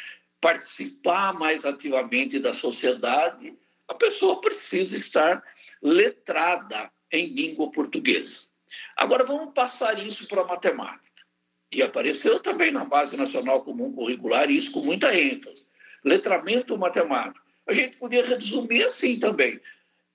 participar 0.42 1.34
mais 1.34 1.66
ativamente 1.66 2.40
da 2.40 2.54
sociedade, 2.54 3.54
a 3.88 3.94
pessoa 3.94 4.40
precisa 4.40 4.96
estar 4.96 5.44
letrada 5.82 6.92
em 7.12 7.28
língua 7.28 7.72
portuguesa. 7.72 8.44
Agora 8.96 9.24
vamos 9.24 9.54
passar 9.54 10.00
isso 10.00 10.28
para 10.28 10.42
a 10.42 10.46
matemática. 10.46 11.10
E 11.72 11.82
apareceu 11.82 12.40
também 12.40 12.72
na 12.72 12.86
Base 12.86 13.16
Nacional 13.16 13.64
Comum 13.64 13.94
Curricular 13.94 14.50
isso 14.50 14.72
com 14.72 14.82
muita 14.82 15.16
ênfase. 15.18 15.68
Letramento 16.04 16.78
matemático. 16.78 17.46
a 17.68 17.74
gente 17.74 17.98
podia 17.98 18.26
resumir 18.26 18.84
assim 18.84 19.20
também. 19.20 19.60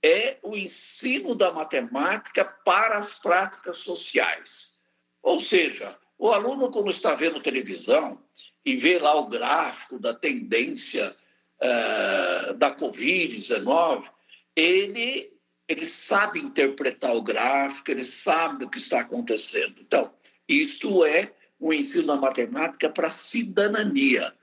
É 0.03 0.39
o 0.43 0.57
ensino 0.57 1.35
da 1.35 1.53
matemática 1.53 2.45
para 2.45 2.99
as 2.99 3.15
práticas 3.15 3.79
sociais. 3.79 4.75
Ou 5.23 5.41
seja, 5.41 5.97
o 6.19 6.31
aluno, 6.31 6.71
como 6.71 6.91
está 6.91 7.15
vendo 7.15 7.41
televisão 7.41 8.21
e 8.65 8.77
vê 8.77 8.99
lá 8.99 9.15
o 9.15 9.29
gráfico 9.29 9.99
da 9.99 10.15
tendência 10.15 11.15
uh, 11.61 12.55
da 12.55 12.75
Covid-19, 12.75 14.05
ele, 14.57 15.33
ele 15.69 15.87
sabe 15.87 16.41
interpretar 16.41 17.15
o 17.15 17.23
gráfico, 17.23 17.91
ele 17.91 18.05
sabe 18.05 18.65
o 18.65 18.71
que 18.71 18.79
está 18.79 19.01
acontecendo. 19.01 19.81
Então, 19.81 20.13
isto 20.49 21.05
é 21.05 21.33
o 21.59 21.73
ensino 21.73 22.07
da 22.07 22.17
matemática 22.17 22.89
para 22.89 23.09
a 23.09 23.11
cidadania. 23.11 24.35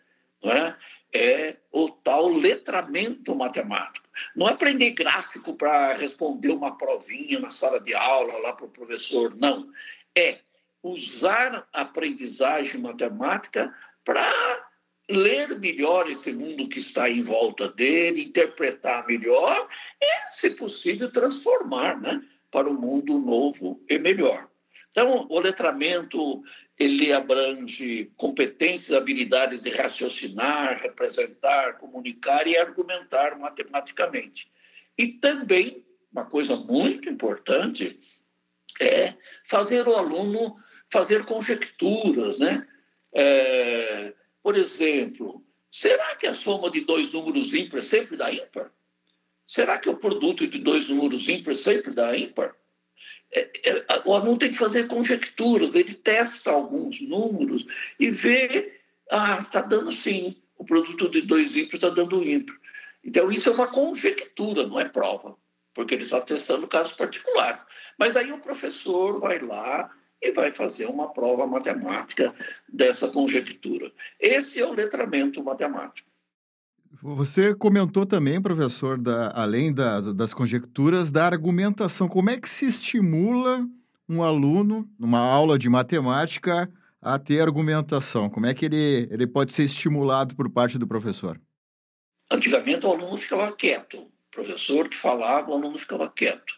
Não 0.44 0.52
é? 0.52 0.78
é 1.14 1.58
o 1.72 1.90
tal 1.90 2.30
letramento 2.30 3.36
matemático. 3.36 4.08
Não 4.36 4.48
é 4.48 4.54
aprender 4.54 4.92
gráfico 4.92 5.54
para 5.54 5.94
responder 5.94 6.50
uma 6.50 6.78
provinha 6.78 7.40
na 7.40 7.50
sala 7.50 7.80
de 7.80 7.94
aula 7.94 8.38
lá 8.40 8.54
para 8.54 8.66
o 8.66 8.70
professor, 8.70 9.36
não. 9.36 9.70
É 10.16 10.40
usar 10.84 11.68
a 11.72 11.82
aprendizagem 11.82 12.80
matemática 12.82 13.74
para 14.04 14.68
ler 15.10 15.60
melhor 15.60 16.10
esse 16.10 16.32
mundo 16.32 16.70
que 16.70 16.80
está 16.80 17.10
em 17.10 17.22
volta 17.22 17.68
dele, 17.68 18.24
interpretar 18.24 19.06
melhor 19.06 19.68
e, 20.02 20.30
se 20.30 20.52
possível, 20.52 21.12
transformar 21.12 22.00
né, 22.00 22.22
para 22.50 22.70
um 22.70 22.80
mundo 22.80 23.20
novo 23.20 23.84
e 23.90 24.00
melhor. 24.00 24.50
Então, 24.90 25.28
o 25.30 25.40
letramento 25.40 26.42
ele 26.78 27.14
abrange 27.14 28.12
competências, 28.18 28.98
habilidades 28.98 29.62
de 29.62 29.70
raciocinar, 29.70 30.82
representar, 30.82 31.78
comunicar 31.78 32.48
e 32.48 32.58
argumentar 32.58 33.38
matematicamente. 33.38 34.52
E 34.98 35.08
também, 35.08 35.86
uma 36.12 36.26
coisa 36.26 36.56
muito 36.56 37.08
importante, 37.08 38.00
é 38.80 39.14
fazer 39.46 39.88
o 39.88 39.96
aluno 39.96 40.58
fazer 40.92 41.26
conjecturas, 41.26 42.38
né? 42.38 42.68
É, 43.14 44.14
por 44.44 44.58
exemplo, 44.58 45.44
será 45.70 46.16
que 46.16 46.28
a 46.28 46.34
soma 46.34 46.70
de 46.70 46.82
dois 46.82 47.12
números 47.12 47.54
ímpares 47.54 47.86
sempre 47.86 48.18
dá 48.18 48.32
ímpar? 48.32 48.72
Será 49.48 49.78
que 49.78 49.90
o 49.90 49.98
produto 49.98 50.46
de 50.46 50.60
dois 50.60 50.90
números 50.90 51.28
ímpares 51.28 51.60
sempre 51.60 51.94
dá 51.94 52.16
ímpar? 52.16 52.56
É, 53.34 53.50
é, 53.66 53.86
o 54.06 54.14
aluno 54.14 54.38
tem 54.38 54.52
que 54.52 54.58
fazer 54.58 54.88
conjecturas, 54.88 55.76
ele 55.76 55.94
testa 55.94 56.52
alguns 56.52 57.00
números 57.00 57.66
e 57.98 58.12
vê, 58.12 58.80
ah, 59.10 59.40
está 59.42 59.62
dando 59.62 59.92
sim, 59.92 60.36
o 60.58 60.66
produto 60.66 61.10
de 61.10 61.22
dois 61.22 61.56
ímpares 61.56 61.76
está 61.76 61.90
dando 61.90 62.22
ímpar. 62.24 62.60
Então, 63.04 63.32
isso 63.32 63.50
é 63.50 63.52
uma 63.54 63.68
conjectura, 63.68 64.68
não 64.68 64.80
é 64.80 64.88
prova, 64.88 65.38
porque 65.74 65.96
ele 65.96 66.04
está 66.04 66.20
testando 66.22 66.68
casos 66.68 66.94
particulares. 66.94 67.64
Mas 67.98 68.18
aí 68.18 68.32
o 68.32 68.40
professor 68.40 69.20
vai 69.20 69.40
lá 69.40 69.90
e 70.22 70.32
vai 70.32 70.52
fazer 70.52 70.86
uma 70.86 71.12
prova 71.12 71.48
matemática 71.48 72.34
dessa 72.72 73.08
conjectura. 73.08 73.92
Esse 74.20 74.60
é 74.60 74.66
o 74.66 74.74
letramento 74.74 75.44
matemático. 75.44 76.10
Você 77.02 77.56
comentou 77.56 78.06
também, 78.06 78.42
professor, 78.42 78.98
da, 78.98 79.32
além 79.34 79.74
das, 79.74 80.14
das 80.14 80.34
conjecturas, 80.34 81.12
da 81.12 81.26
argumentação. 81.26 82.08
Como 82.08 82.30
é 82.30 82.40
que 82.40 82.48
se 82.48 82.66
estimula 82.66 83.66
um 84.08 84.22
aluno, 84.22 84.88
numa 85.00 85.20
aula 85.20 85.58
de 85.58 85.70
matemática, 85.70 86.72
a 87.02 87.18
ter 87.18 87.42
argumentação? 87.42 88.30
Como 88.30 88.46
é 88.46 88.54
que 88.54 88.66
ele, 88.66 89.08
ele 89.10 89.26
pode 89.26 89.54
ser 89.54 89.64
estimulado 89.64 90.36
por 90.36 90.50
parte 90.50 90.78
do 90.78 90.86
professor? 90.86 91.40
Antigamente 92.30 92.86
o 92.86 92.92
aluno 92.92 93.18
ficava 93.18 93.52
quieto. 93.52 93.98
O 93.98 94.12
professor 94.30 94.88
que 94.88 94.96
falava, 94.96 95.50
o 95.50 95.54
aluno 95.54 95.80
ficava 95.80 96.08
quieto. 96.08 96.54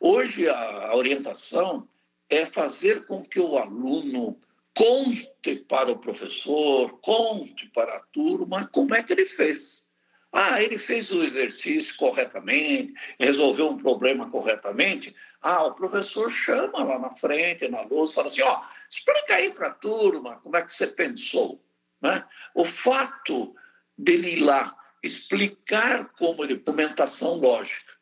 Hoje 0.00 0.48
a 0.48 0.94
orientação 0.94 1.88
é 2.28 2.44
fazer 2.44 3.06
com 3.06 3.24
que 3.24 3.40
o 3.40 3.56
aluno 3.56 4.38
conte 4.74 5.56
para 5.68 5.90
o 5.90 5.98
professor, 5.98 6.98
conte 7.00 7.66
para 7.68 7.96
a 7.96 8.00
turma 8.12 8.66
como 8.68 8.94
é 8.94 9.02
que 9.02 9.12
ele 9.12 9.26
fez. 9.26 9.86
Ah, 10.30 10.62
ele 10.62 10.76
fez 10.76 11.10
o 11.10 11.24
exercício 11.24 11.96
corretamente, 11.96 12.92
resolveu 13.18 13.70
um 13.70 13.78
problema 13.78 14.30
corretamente. 14.30 15.16
Ah, 15.40 15.64
o 15.64 15.74
professor 15.74 16.30
chama 16.30 16.84
lá 16.84 16.98
na 16.98 17.10
frente, 17.10 17.66
na 17.66 17.80
luz, 17.82 18.12
fala 18.12 18.26
assim: 18.26 18.42
ó, 18.42 18.62
explica 18.90 19.36
aí 19.36 19.50
para 19.52 19.68
a 19.68 19.74
turma 19.74 20.36
como 20.36 20.56
é 20.56 20.62
que 20.62 20.72
você 20.72 20.86
pensou. 20.86 21.64
Né? 22.00 22.22
O 22.54 22.64
fato 22.64 23.54
dele 23.96 24.34
ir 24.34 24.40
lá 24.40 24.76
explicar 25.02 26.10
como 26.18 26.44
ele, 26.44 26.54
argumentação 26.54 27.36
lógica, 27.36 27.92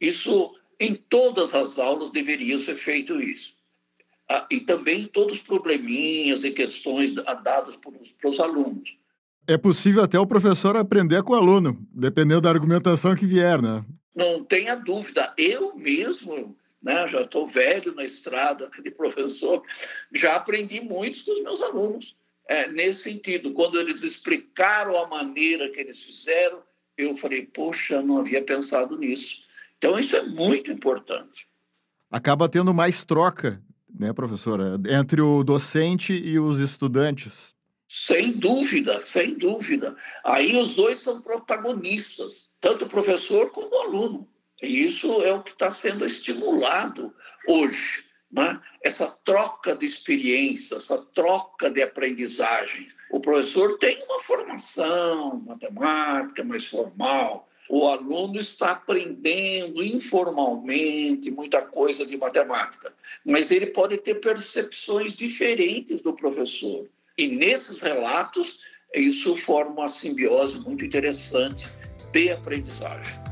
isso 0.00 0.54
em 0.78 0.94
todas 0.94 1.54
as 1.54 1.78
aulas 1.78 2.10
deveria 2.10 2.58
ser 2.58 2.76
feito 2.76 3.20
isso. 3.20 3.55
Ah, 4.28 4.46
e 4.50 4.60
também 4.60 5.06
todos 5.06 5.34
os 5.34 5.42
probleminhas 5.42 6.42
e 6.42 6.50
questões 6.50 7.12
dadas 7.12 7.76
para 7.76 8.28
os 8.28 8.40
alunos. 8.40 8.96
É 9.46 9.56
possível 9.56 10.02
até 10.02 10.18
o 10.18 10.26
professor 10.26 10.76
aprender 10.76 11.22
com 11.22 11.32
o 11.32 11.36
aluno, 11.36 11.86
dependendo 11.92 12.40
da 12.40 12.50
argumentação 12.50 13.14
que 13.14 13.24
vier, 13.24 13.62
né? 13.62 13.84
Não 14.12 14.42
tenha 14.42 14.74
dúvida. 14.74 15.32
Eu 15.38 15.76
mesmo, 15.76 16.56
né, 16.82 17.06
já 17.06 17.20
estou 17.20 17.46
velho 17.46 17.94
na 17.94 18.02
estrada 18.02 18.68
de 18.82 18.90
professor, 18.90 19.62
já 20.12 20.34
aprendi 20.34 20.80
muitos 20.80 21.22
com 21.22 21.32
os 21.32 21.42
meus 21.42 21.62
alunos. 21.62 22.16
É, 22.48 22.68
nesse 22.68 23.02
sentido, 23.02 23.52
quando 23.52 23.78
eles 23.78 24.02
explicaram 24.02 24.96
a 24.96 25.06
maneira 25.06 25.70
que 25.70 25.78
eles 25.78 26.02
fizeram, 26.02 26.60
eu 26.96 27.16
falei, 27.16 27.42
poxa, 27.44 28.02
não 28.02 28.18
havia 28.18 28.42
pensado 28.42 28.96
nisso. 28.96 29.36
Então, 29.78 29.98
isso 29.98 30.16
é 30.16 30.22
muito 30.22 30.72
importante. 30.72 31.46
Acaba 32.10 32.48
tendo 32.48 32.72
mais 32.72 33.04
troca 33.04 33.62
né, 33.98 34.12
professora, 34.12 34.78
entre 34.88 35.20
o 35.20 35.42
docente 35.42 36.12
e 36.12 36.38
os 36.38 36.60
estudantes. 36.60 37.54
Sem 37.88 38.32
dúvida, 38.32 39.00
sem 39.00 39.34
dúvida. 39.34 39.96
Aí 40.24 40.56
os 40.56 40.74
dois 40.74 40.98
são 40.98 41.20
protagonistas, 41.20 42.48
tanto 42.60 42.84
o 42.84 42.88
professor 42.88 43.50
como 43.50 43.70
o 43.70 43.82
aluno. 43.82 44.28
E 44.62 44.84
isso 44.84 45.22
é 45.22 45.32
o 45.32 45.42
que 45.42 45.52
está 45.52 45.70
sendo 45.70 46.04
estimulado 46.04 47.14
hoje. 47.46 48.04
Né? 48.30 48.60
Essa 48.82 49.06
troca 49.06 49.74
de 49.74 49.86
experiência, 49.86 50.76
essa 50.76 50.98
troca 51.12 51.70
de 51.70 51.80
aprendizagem. 51.80 52.88
O 53.10 53.20
professor 53.20 53.78
tem 53.78 54.02
uma 54.04 54.20
formação 54.20 55.40
matemática 55.46 56.42
mais 56.42 56.66
formal, 56.66 57.48
o 57.68 57.86
aluno 57.86 58.38
está 58.38 58.72
aprendendo 58.72 59.82
informalmente 59.82 61.30
muita 61.30 61.62
coisa 61.62 62.06
de 62.06 62.16
matemática, 62.16 62.92
mas 63.24 63.50
ele 63.50 63.66
pode 63.66 63.96
ter 63.98 64.16
percepções 64.16 65.14
diferentes 65.14 66.00
do 66.00 66.12
professor. 66.12 66.86
E 67.18 67.26
nesses 67.26 67.80
relatos, 67.80 68.58
isso 68.94 69.36
forma 69.36 69.72
uma 69.72 69.88
simbiose 69.88 70.58
muito 70.58 70.84
interessante 70.84 71.66
de 72.12 72.30
aprendizagem. 72.30 73.26